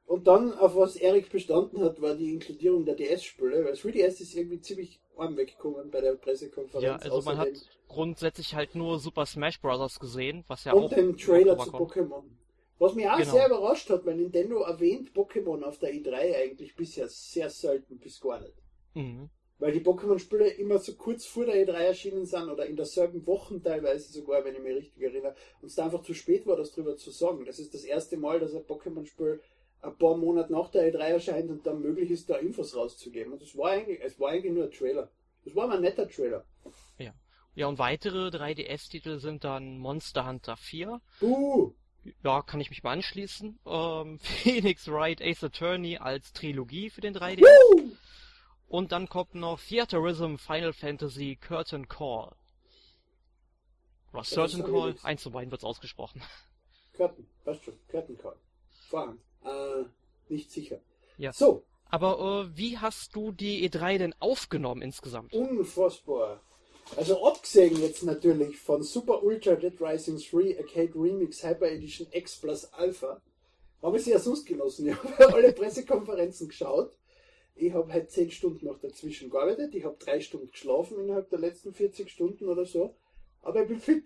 Und 0.05 0.27
dann, 0.27 0.53
auf 0.53 0.75
was 0.75 0.95
Erik 0.95 1.29
bestanden 1.29 1.83
hat, 1.83 2.01
war 2.01 2.15
die 2.15 2.33
Inkludierung 2.33 2.85
der 2.85 2.95
DS-Spiele, 2.95 3.65
weil 3.65 3.73
3DS 3.73 4.21
ist 4.21 4.35
irgendwie 4.35 4.61
ziemlich 4.61 5.01
arm 5.17 5.37
weggekommen 5.37 5.89
bei 5.91 6.01
der 6.01 6.13
Pressekonferenz. 6.13 6.83
Ja, 6.83 6.95
also 6.95 7.21
man 7.21 7.37
hat 7.37 7.49
grundsätzlich 7.87 8.55
halt 8.55 8.75
nur 8.75 8.99
Super 8.99 9.25
Smash 9.25 9.59
Bros. 9.61 9.99
gesehen, 9.99 10.43
was 10.47 10.63
ja 10.63 10.73
und 10.73 10.85
auch. 10.85 10.91
Und 10.91 10.97
den 10.97 11.17
Trailer 11.17 11.57
zu 11.57 11.71
Pokémon. 11.71 12.23
Was 12.77 12.93
mich 12.93 13.07
auch 13.07 13.17
genau. 13.17 13.31
sehr 13.31 13.47
überrascht 13.47 13.89
hat, 13.89 14.05
weil 14.05 14.15
Nintendo 14.15 14.61
erwähnt 14.61 15.11
Pokémon 15.13 15.63
auf 15.63 15.79
der 15.79 15.93
E3 15.93 16.35
eigentlich 16.35 16.75
bisher 16.75 17.07
sehr 17.07 17.49
selten 17.49 17.97
bis 17.99 18.19
gar 18.19 18.41
nicht. 18.41 18.55
Mhm. 18.93 19.29
Weil 19.59 19.71
die 19.71 19.79
Pokémon-Spiele 19.79 20.49
immer 20.49 20.79
so 20.79 20.95
kurz 20.95 21.25
vor 21.25 21.45
der 21.45 21.55
E3 21.55 21.71
erschienen 21.71 22.25
sind 22.25 22.49
oder 22.49 22.65
in 22.65 22.75
derselben 22.75 23.25
Woche 23.25 23.61
teilweise 23.61 24.11
sogar, 24.11 24.43
wenn 24.43 24.55
ich 24.55 24.61
mich 24.61 24.75
richtig 24.75 25.01
erinnere, 25.01 25.35
und 25.61 25.67
es 25.67 25.75
da 25.75 25.85
einfach 25.85 26.03
zu 26.03 26.13
spät 26.13 26.45
war, 26.45 26.57
das 26.57 26.73
drüber 26.73 26.97
zu 26.97 27.11
sagen. 27.11 27.45
Das 27.45 27.59
ist 27.59 27.73
das 27.73 27.85
erste 27.85 28.17
Mal, 28.17 28.41
dass 28.41 28.53
ein 28.53 28.65
Pokémon-Spiel 28.65 29.39
ein 29.85 29.97
paar 29.97 30.17
Monate 30.17 30.51
nach 30.51 30.69
der 30.69 30.93
E3 30.93 30.99
erscheint 30.99 31.49
und 31.49 31.65
dann 31.65 31.81
möglich 31.81 32.09
ist, 32.11 32.29
da 32.29 32.35
Infos 32.35 32.75
rauszugeben. 32.75 33.33
Und 33.33 33.41
das 33.41 33.55
war 33.57 33.71
eigentlich, 33.71 34.01
es 34.01 34.19
war 34.19 34.31
eigentlich 34.31 34.53
nur 34.53 34.65
ein 34.65 34.71
Trailer. 34.71 35.09
Das 35.43 35.55
war 35.55 35.67
mal 35.67 35.75
ein 35.75 35.81
netter 35.81 36.09
Trailer. 36.09 36.45
Ja. 36.97 37.13
Ja, 37.53 37.67
und 37.67 37.79
weitere 37.79 38.27
3DS-Titel 38.27 39.19
sind 39.19 39.45
dann 39.45 39.77
Monster 39.77 40.27
Hunter 40.27 40.57
4. 40.57 40.99
Uh! 41.21 41.71
Ja, 42.23 42.41
kann 42.41 42.59
ich 42.59 42.69
mich 42.69 42.83
mal 42.83 42.91
anschließen. 42.91 43.59
Ähm, 43.65 44.19
Phoenix 44.43 44.87
Wright 44.87 45.21
Ace 45.21 45.43
Attorney 45.43 45.97
als 45.97 46.33
Trilogie 46.33 46.89
für 46.89 47.01
den 47.01 47.15
3DS. 47.15 47.43
Uh! 47.43 47.91
Und 48.67 48.91
dann 48.91 49.07
kommt 49.07 49.35
noch 49.35 49.61
Theaterism 49.61 50.35
Final 50.35 50.73
Fantasy 50.73 51.37
Curtain 51.39 51.87
Call. 51.87 52.35
Oder 54.11 54.23
Certain 54.23 54.63
Call, 54.63 54.95
eins 55.03 55.21
zu 55.21 55.31
beiden 55.31 55.51
wird's 55.51 55.63
ausgesprochen. 55.63 56.21
Curtain, 56.93 57.27
weißt 57.45 57.63
schon, 57.63 57.79
Curtain 57.87 58.17
Call. 58.17 58.35
Vorhand. 58.85 59.19
Äh, 59.43 59.85
nicht 60.29 60.51
sicher. 60.51 60.79
Ja. 61.17 61.33
So. 61.33 61.63
Aber 61.89 62.47
äh, 62.49 62.57
wie 62.57 62.77
hast 62.77 63.15
du 63.15 63.31
die 63.31 63.69
E3 63.69 63.97
denn 63.97 64.15
aufgenommen 64.19 64.81
insgesamt? 64.81 65.33
Unfassbar. 65.33 66.41
Also 66.97 67.25
abgesehen 67.25 67.79
jetzt 67.81 68.03
natürlich 68.03 68.57
von 68.57 68.83
Super 68.83 69.23
Ultra 69.23 69.55
Dead 69.55 69.79
Rising 69.79 70.17
3 70.17 70.59
Arcade 70.59 70.93
Remix 70.95 71.43
Hyper 71.43 71.71
Edition 71.71 72.07
X 72.11 72.37
Plus 72.37 72.65
Alpha, 72.73 73.21
habe 73.81 73.97
ich 73.97 74.03
sie 74.03 74.11
ja 74.11 74.19
sonst 74.19 74.45
genossen. 74.45 74.87
Ich 74.87 74.95
habe 75.03 75.33
alle 75.33 75.53
Pressekonferenzen 75.53 76.47
geschaut 76.47 76.95
ich 77.55 77.73
habe 77.73 77.91
halt 77.91 78.11
zehn 78.11 78.29
Stunden 78.29 78.65
noch 78.65 78.79
dazwischen 78.79 79.29
gearbeitet. 79.29 79.73
Ich 79.75 79.85
habe 79.85 79.95
drei 79.97 80.19
Stunden 80.19 80.51
geschlafen 80.51 80.99
innerhalb 80.99 81.29
der 81.29 81.39
letzten 81.39 81.73
40 81.73 82.11
Stunden 82.11 82.49
oder 82.49 82.65
so. 82.65 82.95
Aber 83.41 83.61
ich 83.61 83.67
bin 83.69 83.79
fit, 83.79 84.03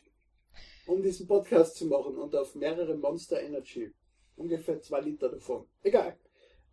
um 0.86 1.02
diesen 1.02 1.28
Podcast 1.28 1.76
zu 1.76 1.88
machen 1.88 2.18
und 2.18 2.36
auf 2.36 2.54
mehrere 2.54 2.96
Monster 2.96 3.42
Energy 3.42 3.92
ungefähr 4.40 4.82
zwei 4.82 5.02
Liter 5.02 5.30
davon. 5.30 5.66
Egal. 5.84 6.18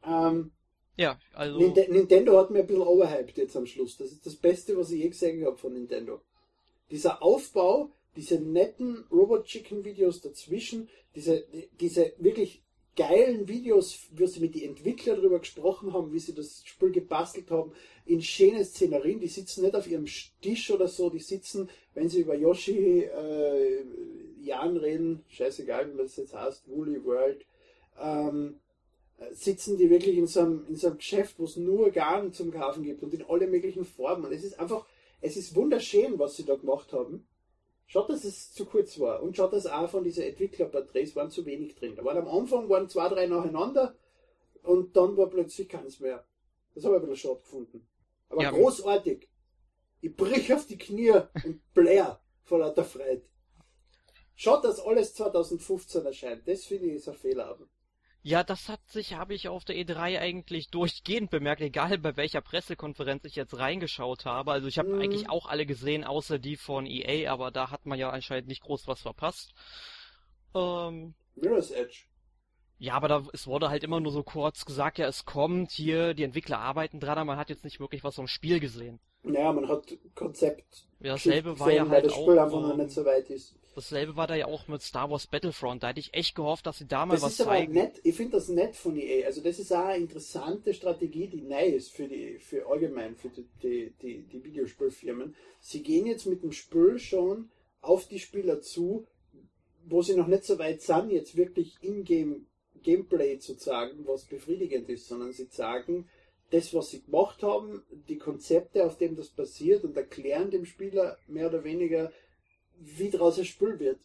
Ähm, 0.05 0.53
ja, 0.97 1.19
also. 1.35 1.59
Nintendo 1.59 2.39
hat 2.39 2.51
mir 2.51 2.61
ein 2.61 2.67
bisschen 2.67 2.83
overhyped 2.83 3.37
jetzt 3.37 3.57
am 3.57 3.67
Schluss. 3.67 3.99
Das 3.99 4.13
ist 4.13 4.25
das 4.25 4.37
Beste, 4.37 4.77
was 4.77 4.91
ich 4.91 5.03
je 5.03 5.09
gesehen 5.09 5.45
habe 5.45 5.57
von 5.57 5.75
Nintendo. 5.75 6.23
Dieser 6.91 7.23
Aufbau, 7.23 7.91
diese 8.17 8.41
netten 8.41 9.05
Robot 9.11 9.45
Chicken 9.45 9.85
Videos 9.85 10.23
dazwischen, 10.23 10.89
diese, 11.15 11.45
diese 11.81 12.15
wirklich 12.19 12.63
geilen 12.97 13.47
Videos, 13.47 13.99
wie 14.13 14.27
sie 14.27 14.41
mit 14.41 14.55
den 14.55 14.71
Entwicklern 14.71 15.17
darüber 15.17 15.39
gesprochen 15.39 15.93
haben, 15.93 16.13
wie 16.13 16.19
sie 16.19 16.35
das 16.35 16.63
Spiel 16.65 16.91
gebastelt 16.91 17.51
haben, 17.51 17.73
in 18.07 18.23
schöne 18.23 18.65
Szenerien, 18.65 19.21
die 19.21 19.29
sitzen 19.29 19.63
nicht 19.63 19.75
auf 19.75 19.87
ihrem 19.87 20.07
Tisch 20.41 20.71
oder 20.71 20.89
so, 20.89 21.11
die 21.11 21.19
sitzen, 21.19 21.69
wenn 21.93 22.09
sie 22.09 22.21
über 22.21 22.35
Yoshi 22.35 23.03
äh, 23.03 23.85
Jan 24.41 24.79
reden, 24.79 25.25
scheißegal, 25.29 25.93
wie 25.93 25.99
das 25.99 26.17
jetzt 26.17 26.35
heißt, 26.35 26.69
Woolly 26.69 27.05
World, 27.05 27.45
ähm, 28.01 28.61
sitzen 29.33 29.79
die 29.79 29.91
wirklich 29.91 30.17
in 30.17 30.27
so 30.27 30.41
einem, 30.41 30.67
in 30.69 30.77
so 30.77 30.89
einem 30.89 30.99
Geschäft, 30.99 31.39
wo 31.39 31.45
es 31.45 31.57
nur 31.57 31.91
Garn 31.91 32.33
zum 32.33 32.51
Kaufen 32.51 32.83
gibt 32.83 33.03
und 33.03 33.15
in 33.15 33.25
alle 33.25 33.47
möglichen 33.47 33.85
Formen. 33.85 34.27
Und 34.27 34.33
es 34.33 34.45
ist 34.45 34.61
einfach, 34.61 34.87
es 35.21 35.37
ist 35.37 35.55
wunderschön, 35.55 36.19
was 36.19 36.37
sie 36.37 36.45
da 36.45 36.55
gemacht 36.55 36.93
haben. 36.93 37.27
Schaut, 37.87 38.11
dass 38.11 38.25
es 38.25 38.53
zu 38.53 38.67
kurz 38.67 38.99
war. 38.99 39.23
Und 39.23 39.37
schaut, 39.37 39.53
dass 39.53 39.67
auch 39.67 39.89
von 39.89 40.05
diesen 40.05 40.25
Entwicklerporträts 40.25 41.15
waren 41.17 41.31
zu 41.31 41.47
wenig 41.47 41.77
drin. 41.77 41.95
Da 41.97 42.05
waren 42.05 42.19
am 42.19 42.29
Anfang 42.29 42.69
waren 42.69 42.89
zwei, 42.89 43.09
drei 43.09 43.27
nacheinander 43.27 43.97
und 44.63 44.97
dann 44.97 45.17
war 45.17 45.31
plötzlich 45.31 45.69
keins 45.69 46.01
mehr. 46.01 46.25
Das 46.75 46.85
habe 46.85 46.97
ich 46.97 47.03
ein 47.03 47.09
bisschen 47.09 47.31
schade 47.31 47.41
gefunden. 47.41 47.89
Aber 48.29 48.43
ja, 48.43 48.51
großartig. 48.51 49.29
Ich 50.01 50.15
brich 50.15 50.53
auf 50.53 50.67
die 50.67 50.77
Knie 50.77 51.13
und 51.45 51.63
blär 51.73 52.21
vor 52.43 52.59
lauter 52.59 52.85
Freude. 52.85 53.23
Schaut, 54.35 54.65
dass 54.65 54.81
alles 54.81 55.15
2015 55.15 56.05
erscheint. 56.05 56.47
Das 56.47 56.65
finde 56.65 56.87
ich 56.87 56.97
ist 56.97 57.09
ein 57.09 57.15
Fehler. 57.15 57.57
Ja, 58.27 58.43
das 58.43 58.69
hat 58.69 58.81
sich, 58.89 59.15
habe 59.15 59.35
ich 59.35 59.47
auf 59.47 59.65
der 59.65 59.77
E3 59.77 60.19
eigentlich 60.19 60.69
durchgehend 60.71 61.31
bemerkt, 61.31 61.61
egal 61.61 61.97
bei 61.99 62.17
welcher 62.17 62.41
Pressekonferenz 62.41 63.25
ich 63.25 63.37
jetzt 63.37 63.57
reingeschaut 63.57 64.25
habe. 64.25 64.51
Also 64.51 64.67
ich 64.67 64.81
habe 64.81 64.89
mhm. 64.89 65.01
eigentlich 65.01 65.31
auch 65.31 65.47
alle 65.47 65.65
gesehen, 65.65 66.03
außer 66.03 66.41
die 66.41 66.57
von 66.57 66.87
EA, 66.87 67.33
aber 67.33 67.53
da 67.53 67.71
hat 67.71 67.87
man 67.87 68.01
ja 68.01 68.11
anscheinend 68.11 68.49
nicht 68.49 68.63
groß 68.63 68.89
was 68.89 69.01
verpasst. 69.01 69.55
Ähm, 70.57 71.15
Mirror's 71.37 71.71
Edge. 71.71 72.07
Ja, 72.79 72.95
aber 72.95 73.07
da, 73.07 73.23
es 73.33 73.47
wurde 73.47 73.71
halt 73.71 73.85
immer 73.85 74.01
nur 74.01 74.11
so 74.11 74.25
kurz 74.25 74.65
gesagt, 74.65 74.99
ja, 74.99 75.07
es 75.07 75.25
kommt 75.25 75.71
hier, 75.71 76.13
die 76.13 76.25
Entwickler 76.25 76.59
arbeiten 76.59 76.99
dran, 76.99 77.19
aber 77.19 77.27
man 77.27 77.39
hat 77.39 77.49
jetzt 77.49 77.63
nicht 77.63 77.79
wirklich 77.79 78.03
was 78.03 78.17
vom 78.17 78.27
Spiel 78.27 78.59
gesehen. 78.59 78.99
Naja, 79.23 79.53
man 79.53 79.69
hat 79.69 79.87
Konzept. 80.17 80.89
Ja, 80.99 81.13
dasselbe 81.13 81.61
war 81.61 81.71
ja 81.71 81.89
halt 81.89 82.07
das 82.07 82.13
Spiel 82.15 82.41
auch, 82.41 82.43
einfach 82.43 82.61
noch 82.61 82.77
nicht 82.77 82.91
so 82.91 83.05
weit 83.05 83.31
ist. 83.31 83.57
Dasselbe 83.77 84.17
war 84.17 84.27
da 84.27 84.35
ja 84.35 84.47
auch 84.47 84.69
mit 84.69 84.81
Star 84.81 85.11
Wars 85.11 85.27
Battlefront. 85.27 85.83
Da 85.83 85.89
hätte 85.89 86.01
ich 86.01 86.15
echt 86.15 86.35
gehofft, 86.35 86.67
dass 86.67 86.79
sie 86.79 86.87
da 86.87 87.05
mal 87.05 87.15
das 87.15 87.23
was 87.23 87.33
ist 87.33 87.45
zeigen. 87.45 87.77
Aber 87.77 87.89
nett. 87.89 88.01
Ich 88.05 88.17
finde 88.17 88.33
das 88.33 88.49
nett 88.49 88.75
von 88.75 88.97
EA. 88.97 89.27
Also 89.27 89.43
das 89.43 89.59
ist 89.59 89.71
auch 89.71 89.85
eine 89.85 90.03
interessante 90.03 90.73
Strategie, 90.73 91.27
die 91.27 91.43
neu 91.43 91.67
ist 91.67 91.93
für 91.93 92.09
die, 92.09 92.39
für 92.39 92.67
allgemein, 92.67 93.17
für 93.17 93.29
die, 93.29 93.45
die, 93.63 93.93
die, 94.01 94.23
die 94.23 94.45
Videospielfirmen. 94.45 95.37
Sie 95.61 95.83
gehen 95.83 96.07
jetzt 96.07 96.25
mit 96.27 96.43
dem 96.43 96.53
Spiel 96.53 96.99
schon 96.99 97.51
auf 97.83 98.09
die 98.09 98.19
Spieler 98.19 98.63
zu, 98.63 99.07
wo 99.85 100.01
sie 100.01 100.17
noch 100.17 100.27
nicht 100.27 100.45
so 100.45 100.59
weit 100.59 100.81
sind, 100.81 101.11
jetzt 101.11 101.37
wirklich 101.37 101.77
in-game 101.83 102.47
Gameplay 102.83 103.39
zu 103.39 103.57
zeigen, 103.57 104.07
was 104.07 104.25
befriedigend 104.25 104.89
ist, 104.89 105.09
sondern 105.09 105.33
sie 105.33 105.49
sagen, 105.51 106.09
das, 106.51 106.73
was 106.73 106.91
sie 106.91 107.03
gemacht 107.03 107.43
haben, 107.43 107.83
die 108.09 108.19
Konzepte, 108.19 108.85
auf 108.87 108.97
dem 108.97 109.17
das 109.17 109.29
passiert 109.29 109.85
und 109.85 109.97
erklären 109.97 110.51
dem 110.51 110.65
Spieler 110.65 111.19
mehr 111.27 111.49
oder 111.49 111.65
weniger, 111.65 112.13
wie 112.79 113.11
daraus 113.11 113.39
ein 113.39 113.45
Spiel 113.45 113.79
wird. 113.79 114.01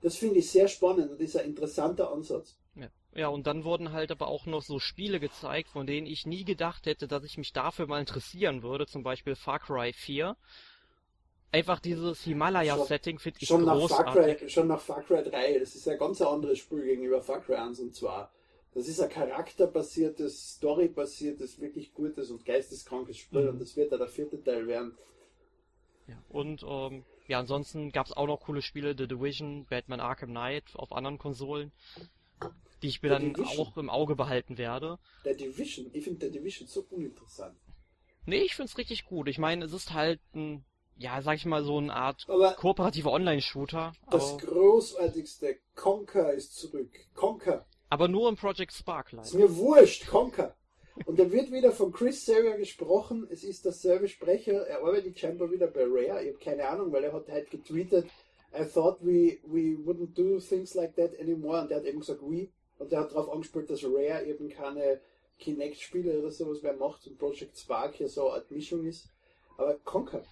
Das 0.00 0.16
finde 0.16 0.38
ich 0.38 0.50
sehr 0.50 0.68
spannend 0.68 1.10
und 1.10 1.20
ist 1.20 1.36
ein 1.36 1.46
interessanter 1.46 2.12
Ansatz. 2.12 2.56
Ja. 2.74 2.88
ja, 3.14 3.28
und 3.28 3.46
dann 3.46 3.64
wurden 3.64 3.92
halt 3.92 4.10
aber 4.12 4.28
auch 4.28 4.46
noch 4.46 4.62
so 4.62 4.78
Spiele 4.78 5.18
gezeigt, 5.18 5.68
von 5.68 5.86
denen 5.86 6.06
ich 6.06 6.26
nie 6.26 6.44
gedacht 6.44 6.86
hätte, 6.86 7.08
dass 7.08 7.24
ich 7.24 7.36
mich 7.38 7.52
dafür 7.52 7.86
mal 7.86 8.00
interessieren 8.00 8.62
würde. 8.62 8.86
Zum 8.86 9.02
Beispiel 9.02 9.34
Far 9.34 9.58
Cry 9.58 9.92
4. 9.92 10.36
Einfach 11.50 11.80
dieses 11.80 12.22
Himalaya-Setting 12.22 13.18
finde 13.18 13.38
ich 13.40 13.48
schon 13.48 13.64
großartig. 13.64 14.06
Nach 14.06 14.14
Far 14.14 14.34
Cry, 14.34 14.48
schon 14.48 14.68
nach 14.68 14.80
Far 14.80 15.02
Cry 15.02 15.22
3, 15.22 15.58
das 15.58 15.74
ist 15.74 15.88
ein 15.88 15.98
ganz 15.98 16.20
anderes 16.20 16.58
Spiel 16.58 16.84
gegenüber 16.84 17.22
Far 17.22 17.40
Cry 17.40 17.56
1 17.56 17.80
und 17.80 17.94
zwar. 17.94 18.30
Das 18.74 18.86
ist 18.86 19.00
ein 19.00 19.08
charakterbasiertes, 19.08 20.56
storybasiertes, 20.56 21.58
wirklich 21.58 21.94
gutes 21.94 22.30
und 22.30 22.44
geisteskrankes 22.44 23.16
Spiel 23.16 23.44
mhm. 23.44 23.48
und 23.48 23.60
das 23.62 23.76
wird 23.76 23.90
ja 23.90 23.98
der 23.98 24.08
vierte 24.08 24.42
Teil 24.42 24.66
werden. 24.66 24.96
Ja, 26.06 26.22
und 26.28 26.62
ähm, 26.68 27.04
ja, 27.28 27.38
ansonsten 27.38 27.92
gab 27.92 28.06
es 28.06 28.12
auch 28.12 28.26
noch 28.26 28.40
coole 28.40 28.62
Spiele, 28.62 28.94
The 28.96 29.06
Division, 29.06 29.66
Batman 29.66 30.00
Arkham 30.00 30.30
Knight 30.30 30.64
auf 30.74 30.92
anderen 30.92 31.18
Konsolen, 31.18 31.72
die 32.82 32.88
ich 32.88 33.02
mir 33.02 33.10
The 33.10 33.14
dann 33.14 33.34
Division. 33.34 33.58
auch 33.58 33.76
im 33.76 33.90
Auge 33.90 34.16
behalten 34.16 34.58
werde. 34.58 34.98
Der 35.24 35.34
Division, 35.34 35.90
ich 35.92 36.04
finde 36.04 36.20
der 36.20 36.30
Division 36.30 36.66
so 36.66 36.84
uninteressant. 36.90 37.56
Nee, 38.24 38.40
ich 38.40 38.54
finde 38.54 38.70
es 38.70 38.78
richtig 38.78 39.04
gut. 39.04 39.28
Ich 39.28 39.38
meine, 39.38 39.64
es 39.64 39.72
ist 39.72 39.92
halt 39.92 40.20
ein, 40.34 40.64
ja, 40.96 41.22
sag 41.22 41.36
ich 41.36 41.44
mal, 41.44 41.62
so 41.64 41.78
eine 41.78 41.94
Art 41.94 42.24
aber 42.28 42.54
kooperativer 42.54 43.12
Online-Shooter. 43.12 43.92
Das 44.10 44.38
großartigste, 44.38 45.58
Conker 45.74 46.32
ist 46.32 46.56
zurück. 46.56 46.90
Conker. 47.14 47.66
Aber 47.90 48.08
nur 48.08 48.28
im 48.28 48.36
Project 48.36 48.72
Spark 48.72 49.12
Ist 49.12 49.34
mir 49.34 49.54
wurscht, 49.56 50.06
Conker. 50.06 50.54
Und 51.06 51.18
da 51.18 51.30
wird 51.30 51.50
wieder 51.52 51.72
von 51.72 51.92
Chris 51.92 52.24
Sager 52.24 52.56
gesprochen. 52.56 53.26
Es 53.30 53.44
ist 53.44 53.64
derselbe 53.64 54.08
Sprecher. 54.08 54.66
Er 54.66 54.78
arbeitet 54.78 55.18
scheinbar 55.18 55.50
wieder 55.50 55.66
bei 55.66 55.84
Rare. 55.84 56.22
Ich 56.22 56.34
habe 56.34 56.44
keine 56.44 56.68
Ahnung, 56.68 56.92
weil 56.92 57.04
er 57.04 57.12
hat 57.12 57.28
halt 57.28 57.50
getweetet, 57.50 58.06
I 58.54 58.64
thought 58.64 58.98
we, 59.02 59.38
we 59.44 59.76
wouldn't 59.84 60.14
do 60.14 60.38
things 60.40 60.74
like 60.74 60.96
that 60.96 61.18
anymore. 61.20 61.62
Und 61.62 61.70
der 61.70 61.78
hat 61.78 61.84
eben 61.84 62.00
gesagt, 62.00 62.22
we. 62.22 62.48
Und 62.78 62.92
der 62.92 63.00
hat 63.00 63.12
darauf 63.12 63.30
angespielt, 63.30 63.68
dass 63.70 63.84
Rare 63.84 64.24
eben 64.24 64.48
keine 64.48 65.00
Kinect-Spiele 65.38 66.18
oder 66.18 66.30
sowas 66.30 66.62
mehr 66.62 66.74
macht 66.74 67.06
und 67.06 67.18
Project 67.18 67.58
Spark 67.58 67.94
hier 67.94 68.08
so 68.08 68.28
eine 68.28 68.34
Art 68.34 68.50
Mischung 68.50 68.84
ist. 68.84 69.08
Aber 69.56 69.74
Conker. 69.84 70.22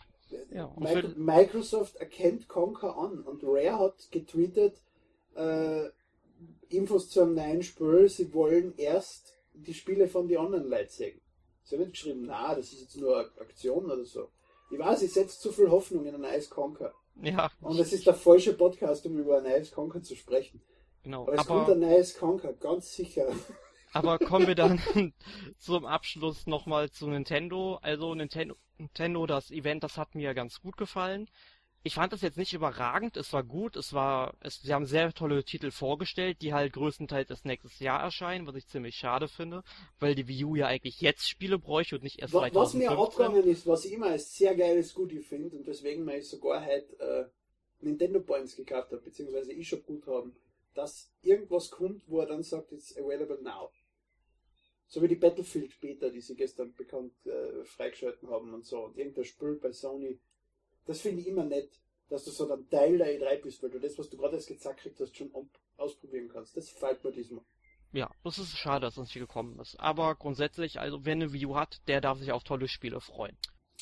Ja, 0.51 0.75
Microsoft 1.17 1.97
erkennt 1.97 2.49
Conker 2.49 2.97
an 2.97 3.21
und 3.21 3.45
Rare 3.45 3.79
hat 3.79 4.11
getweetet, 4.11 4.81
äh, 5.37 5.89
Infos 6.69 7.11
zu 7.11 7.23
einem 7.23 7.35
neuen 7.35 7.63
Spiel, 7.63 8.09
sie 8.09 8.35
wollen 8.35 8.75
erst 8.77 9.36
die 9.57 9.75
Spiele 9.75 10.09
von 10.09 10.29
den 10.29 10.39
anderen 10.39 10.69
Leuten 10.69 10.91
sehen. 10.91 11.21
Sie 11.63 11.75
haben 11.75 11.83
nicht 11.83 11.93
geschrieben, 11.93 12.25
na, 12.27 12.55
das 12.55 12.73
ist 12.73 12.83
jetzt 12.83 12.97
nur 12.97 13.19
eine 13.19 13.41
Aktion 13.41 13.87
oder 13.87 14.05
so. 14.05 14.29
Ich 14.71 14.79
weiß, 14.79 15.03
ich 15.03 15.13
setze 15.13 15.39
zu 15.39 15.53
viel 15.53 15.71
Hoffnung 15.71 16.07
in 16.07 16.15
ein 16.15 16.39
Ice 16.39 16.49
Conquer. 16.49 16.93
Ja. 17.23 17.51
Und 17.61 17.79
es 17.79 17.93
ist 17.93 18.07
der 18.07 18.15
falsche 18.15 18.55
Podcast, 18.55 19.07
um 19.07 19.19
über 19.19 19.39
ein 19.39 19.47
Ice 19.47 19.75
Conquer 19.75 20.03
zu 20.03 20.15
sprechen. 20.15 20.63
Genau. 21.03 21.23
Aber 21.23 21.35
es 21.35 21.41
aber, 21.41 21.65
kommt 21.65 21.71
ein 21.71 21.83
Ice 21.83 22.19
Conquer, 22.19 22.53
ganz 22.53 22.95
sicher. 22.95 23.33
Aber 23.93 24.19
kommen 24.19 24.47
wir 24.47 24.55
dann 24.55 24.81
zum 25.59 25.87
Abschluss 25.87 26.47
nochmal 26.47 26.91
zu 26.91 27.09
Nintendo. 27.09 27.79
Also 27.81 28.15
Nintendo, 28.15 28.57
Nintendo, 28.77 29.27
das 29.27 29.51
Event, 29.51 29.85
das 29.85 29.97
hat 29.97 30.15
mir 30.15 30.35
ganz 30.35 30.61
gut 30.61 30.77
gefallen 30.77 31.29
ich 31.87 31.95
fand 31.95 32.13
das 32.13 32.21
jetzt 32.21 32.37
nicht 32.37 32.53
überragend, 32.53 33.17
es 33.17 33.33
war 33.33 33.45
gut, 33.45 33.77
es 33.77 33.93
war, 33.93 34.35
es, 34.41 34.61
sie 34.61 34.75
haben 34.75 34.87
sehr 34.87 35.13
tolle 35.13 35.45
Titel 35.45 35.71
vorgestellt, 35.71 36.43
die 36.43 36.53
halt 36.53 36.73
größtenteils 36.73 37.31
erst 37.31 37.45
nächstes 37.45 37.79
Jahr 37.79 38.03
erscheinen, 38.03 38.45
was 38.45 38.57
ich 38.57 38.67
ziemlich 38.67 38.97
schade 38.97 39.29
finde, 39.29 39.63
weil 40.01 40.17
die 40.17 40.27
Wii 40.27 40.45
U 40.45 40.57
ja 40.57 40.67
eigentlich 40.67 41.01
jetzt 41.01 41.29
Spiele 41.29 41.61
bräuchte 41.61 41.95
und 41.95 42.03
nicht 42.03 42.19
erst 42.19 42.35
was, 42.35 42.51
2015. 42.51 42.81
Was 42.81 42.91
mir 42.91 42.99
abgegangen 42.99 43.49
ist, 43.49 43.67
was 43.69 43.85
ich 43.85 43.93
immer 43.93 44.07
als 44.07 44.35
sehr 44.35 44.57
geiles 44.57 44.95
Goodie 44.95 45.21
finde 45.21 45.57
und 45.57 45.65
deswegen 45.65 46.09
ich 46.09 46.29
sogar 46.29 46.61
halt 46.61 46.99
äh, 46.99 47.27
Nintendo 47.81 48.21
Points 48.21 48.57
gekauft 48.57 48.91
habe, 48.91 49.03
beziehungsweise 49.03 49.53
ich 49.53 49.69
schon 49.69 49.85
gut 49.85 50.09
haben, 50.09 50.35
dass 50.75 51.13
irgendwas 51.23 51.71
kommt, 51.71 52.03
wo 52.09 52.19
er 52.19 52.27
dann 52.27 52.43
sagt, 52.43 52.73
it's 52.73 52.97
available 52.97 53.39
now. 53.43 53.71
So 54.89 55.01
wie 55.03 55.09
die 55.09 55.15
Battlefield 55.15 55.81
Beta, 55.81 56.09
die 56.09 56.21
sie 56.21 56.35
gestern 56.35 56.75
bekannt 56.75 57.15
äh, 57.27 57.65
freigeschalten 57.65 58.29
haben 58.29 58.53
und 58.53 58.67
so. 58.67 58.81
Und 58.81 58.99
irgendein 58.99 59.25
Spiel 59.25 59.55
bei 59.55 59.71
Sony 59.71 60.19
das 60.87 61.01
finde 61.01 61.21
ich 61.21 61.29
immer 61.29 61.45
nett, 61.45 61.71
dass 62.09 62.25
du 62.25 62.31
so 62.31 62.51
ein 62.51 62.69
Teil 62.71 62.99
der 62.99 63.19
E3 63.19 63.43
bist, 63.43 63.63
weil 63.63 63.71
du 63.71 63.79
das, 63.79 63.99
was 63.99 64.09
du 64.09 64.17
gerade 64.17 64.37
als 64.37 64.47
gezackt 64.47 64.89
hast, 64.99 65.17
schon 65.17 65.31
ausprobieren 65.77 66.29
kannst. 66.29 66.57
Das 66.57 66.71
fällt 66.71 67.03
mir 67.05 67.13
diesmal. 67.13 67.45
Ja, 67.93 68.11
das 68.25 68.39
ist 68.39 68.57
schade, 68.57 68.83
dass 68.87 68.97
das 68.97 69.07
nicht 69.07 69.15
gekommen 69.15 69.59
ist. 69.59 69.79
Aber 69.81 70.15
grundsätzlich, 70.15 70.81
also 70.81 71.05
wer 71.05 71.13
eine 71.13 71.33
View 71.33 71.55
hat, 71.55 71.81
der 71.89 72.01
darf 72.01 72.19
sich 72.19 72.33
auf 72.33 72.45
tolle 72.45 72.69
Spiele 72.69 73.01
freuen. 73.01 73.37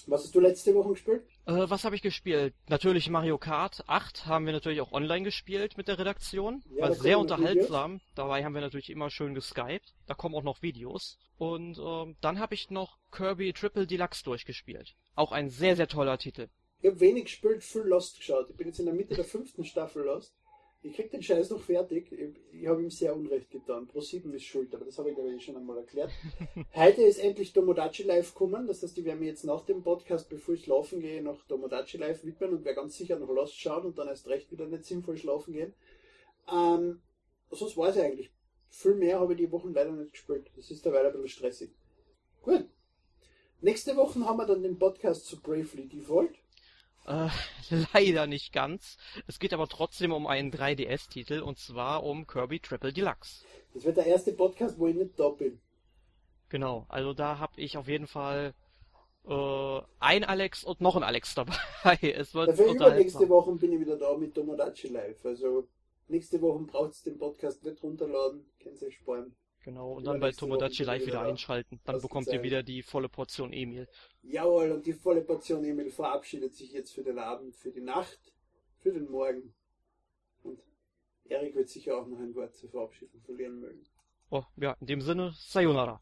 Was 0.06 0.24
hast 0.24 0.34
du 0.34 0.40
letzte 0.40 0.74
Woche 0.74 0.90
gespielt? 0.90 1.24
Äh, 1.46 1.70
was 1.70 1.84
habe 1.84 1.96
ich 1.96 2.02
gespielt? 2.02 2.54
Natürlich 2.68 3.08
Mario 3.08 3.38
Kart 3.38 3.84
8 3.86 4.26
haben 4.26 4.44
wir 4.44 4.52
natürlich 4.52 4.80
auch 4.80 4.92
online 4.92 5.24
gespielt 5.24 5.76
mit 5.76 5.88
der 5.88 5.98
Redaktion. 5.98 6.62
Ja, 6.76 6.82
War 6.82 6.94
sehr 6.94 7.18
unterhaltsam. 7.18 8.00
Dabei 8.14 8.44
haben 8.44 8.54
wir 8.54 8.60
natürlich 8.60 8.90
immer 8.90 9.10
schön 9.10 9.34
geskypt. 9.34 9.94
Da 10.06 10.14
kommen 10.14 10.34
auch 10.34 10.42
noch 10.42 10.62
Videos. 10.62 11.18
Und 11.36 11.78
äh, 11.78 12.14
dann 12.20 12.38
habe 12.38 12.54
ich 12.54 12.70
noch 12.70 12.98
Kirby 13.12 13.52
Triple 13.52 13.86
Deluxe 13.86 14.24
durchgespielt. 14.24 14.94
Auch 15.14 15.32
ein 15.32 15.48
sehr, 15.48 15.76
sehr 15.76 15.88
toller 15.88 16.18
Titel. 16.18 16.48
Ich 16.84 16.90
habe 16.90 17.00
wenig 17.00 17.24
gespielt, 17.24 17.62
viel 17.62 17.80
Lost 17.80 18.18
geschaut. 18.18 18.50
Ich 18.50 18.56
bin 18.56 18.66
jetzt 18.66 18.78
in 18.78 18.84
der 18.84 18.92
Mitte 18.94 19.14
der 19.14 19.24
fünften 19.24 19.64
Staffel 19.64 20.04
Lost. 20.04 20.34
Ich 20.82 20.94
krieg 20.94 21.10
den 21.10 21.22
Scheiß 21.22 21.48
noch 21.48 21.62
fertig. 21.62 22.12
Ich, 22.12 22.34
ich 22.52 22.66
habe 22.66 22.82
ihm 22.82 22.90
sehr 22.90 23.16
Unrecht 23.16 23.50
getan. 23.50 23.86
Pro 23.86 24.02
7 24.02 24.30
ist 24.34 24.44
schuld, 24.44 24.74
aber 24.74 24.84
das 24.84 24.98
habe 24.98 25.08
ich 25.08 25.14
glaube 25.14 25.32
ich 25.32 25.42
schon 25.42 25.56
einmal 25.56 25.78
erklärt. 25.78 26.10
Heute 26.74 27.00
ist 27.00 27.20
endlich 27.20 27.54
Tomodachi 27.54 28.02
Live 28.02 28.34
gekommen. 28.34 28.66
Das 28.66 28.82
heißt, 28.82 28.98
ich 28.98 29.04
werde 29.06 29.18
mir 29.18 29.28
jetzt 29.28 29.44
nach 29.44 29.64
dem 29.64 29.82
Podcast, 29.82 30.28
bevor 30.28 30.56
ich 30.56 30.64
schlafen 30.64 31.00
gehe, 31.00 31.22
noch 31.22 31.42
Tomodachi 31.46 31.96
Live 31.96 32.22
widmen 32.22 32.50
und 32.50 32.66
werde 32.66 32.76
ganz 32.82 32.98
sicher 32.98 33.18
noch 33.18 33.30
Lost 33.30 33.58
schauen 33.58 33.86
und 33.86 33.96
dann 33.96 34.08
erst 34.08 34.28
recht 34.28 34.52
wieder 34.52 34.66
nicht 34.66 34.84
sinnvoll 34.84 35.16
schlafen 35.16 35.54
gehen. 35.54 35.72
Ähm, 36.52 37.00
sonst 37.50 37.78
weiß 37.78 37.96
ich 37.96 38.02
eigentlich 38.02 38.30
viel 38.68 38.94
mehr 38.94 39.20
habe 39.20 39.32
ich 39.32 39.38
die 39.38 39.50
Wochen 39.50 39.72
leider 39.72 39.92
nicht 39.92 40.12
gespielt. 40.12 40.50
Das 40.54 40.70
ist 40.70 40.84
dabei 40.84 41.00
ein 41.00 41.12
bisschen 41.12 41.28
stressig. 41.28 41.70
Gut. 42.42 42.68
Nächste 43.62 43.96
Woche 43.96 44.20
haben 44.20 44.36
wir 44.36 44.44
dann 44.44 44.62
den 44.62 44.78
Podcast 44.78 45.24
zu 45.24 45.40
Bravely 45.40 45.88
Default. 45.88 46.43
Äh, 47.06 47.28
leider 47.92 48.26
nicht 48.26 48.52
ganz. 48.52 48.96
Es 49.26 49.38
geht 49.38 49.52
aber 49.52 49.68
trotzdem 49.68 50.12
um 50.12 50.26
einen 50.26 50.50
3DS-Titel 50.50 51.40
und 51.40 51.58
zwar 51.58 52.04
um 52.04 52.26
Kirby 52.26 52.60
Triple 52.60 52.92
Deluxe. 52.92 53.44
Das 53.74 53.84
wird 53.84 53.96
der 53.96 54.06
erste 54.06 54.32
Podcast, 54.32 54.78
wo 54.78 54.86
ich 54.86 54.96
nicht 54.96 55.18
da 55.18 55.28
bin. 55.28 55.60
Genau, 56.48 56.86
also 56.88 57.12
da 57.12 57.38
habe 57.38 57.60
ich 57.60 57.76
auf 57.76 57.88
jeden 57.88 58.06
Fall 58.06 58.54
äh, 59.26 59.80
ein 60.00 60.24
Alex 60.24 60.64
und 60.64 60.80
noch 60.80 60.96
ein 60.96 61.02
Alex 61.02 61.34
dabei. 61.82 61.98
Es 62.00 62.34
wird 62.34 62.48
Dafür 62.48 62.74
übernächste 62.74 63.28
Woche 63.28 63.52
bin 63.52 63.72
ich 63.72 63.80
wieder 63.80 63.96
da 63.96 64.16
mit 64.16 64.34
Tomodachi 64.34 64.88
Live. 64.88 65.24
Also 65.24 65.66
nächste 66.08 66.40
Woche 66.40 66.64
braucht 66.64 66.92
es 66.92 67.02
den 67.02 67.18
Podcast 67.18 67.64
nicht 67.64 67.82
runterladen, 67.82 68.44
könnt 68.62 68.80
ihr 68.80 68.88
euch 68.88 68.96
sparen. 68.96 69.34
Genau, 69.64 69.94
und 69.94 70.04
dann 70.06 70.20
bei 70.20 70.30
Tomodachi 70.30 70.84
Live 70.84 71.06
wieder 71.06 71.22
einschalten. 71.22 71.80
Dann 71.84 72.00
bekommt 72.00 72.28
ihr 72.28 72.42
wieder 72.42 72.62
die 72.62 72.82
volle 72.82 73.08
Portion 73.08 73.52
Emil. 73.52 73.88
Jawohl, 74.26 74.72
und 74.72 74.86
die 74.86 74.94
volle 74.94 75.22
Portion 75.22 75.64
Emil 75.64 75.90
verabschiedet 75.90 76.54
sich 76.54 76.72
jetzt 76.72 76.94
für 76.94 77.02
den 77.02 77.18
Abend, 77.18 77.54
für 77.56 77.70
die 77.70 77.82
Nacht, 77.82 78.32
für 78.78 78.92
den 78.92 79.10
Morgen. 79.10 79.54
Und 80.42 80.60
Erik 81.24 81.54
wird 81.54 81.68
sicher 81.68 81.98
auch 81.98 82.06
noch 82.06 82.18
ein 82.18 82.34
Wort 82.34 82.54
zur 82.54 82.70
Verabschiedung 82.70 83.20
verlieren 83.22 83.60
mögen. 83.60 83.84
Oh, 84.30 84.42
ja, 84.56 84.76
in 84.80 84.86
dem 84.86 85.00
Sinne, 85.00 85.32
Sayonara. 85.34 86.00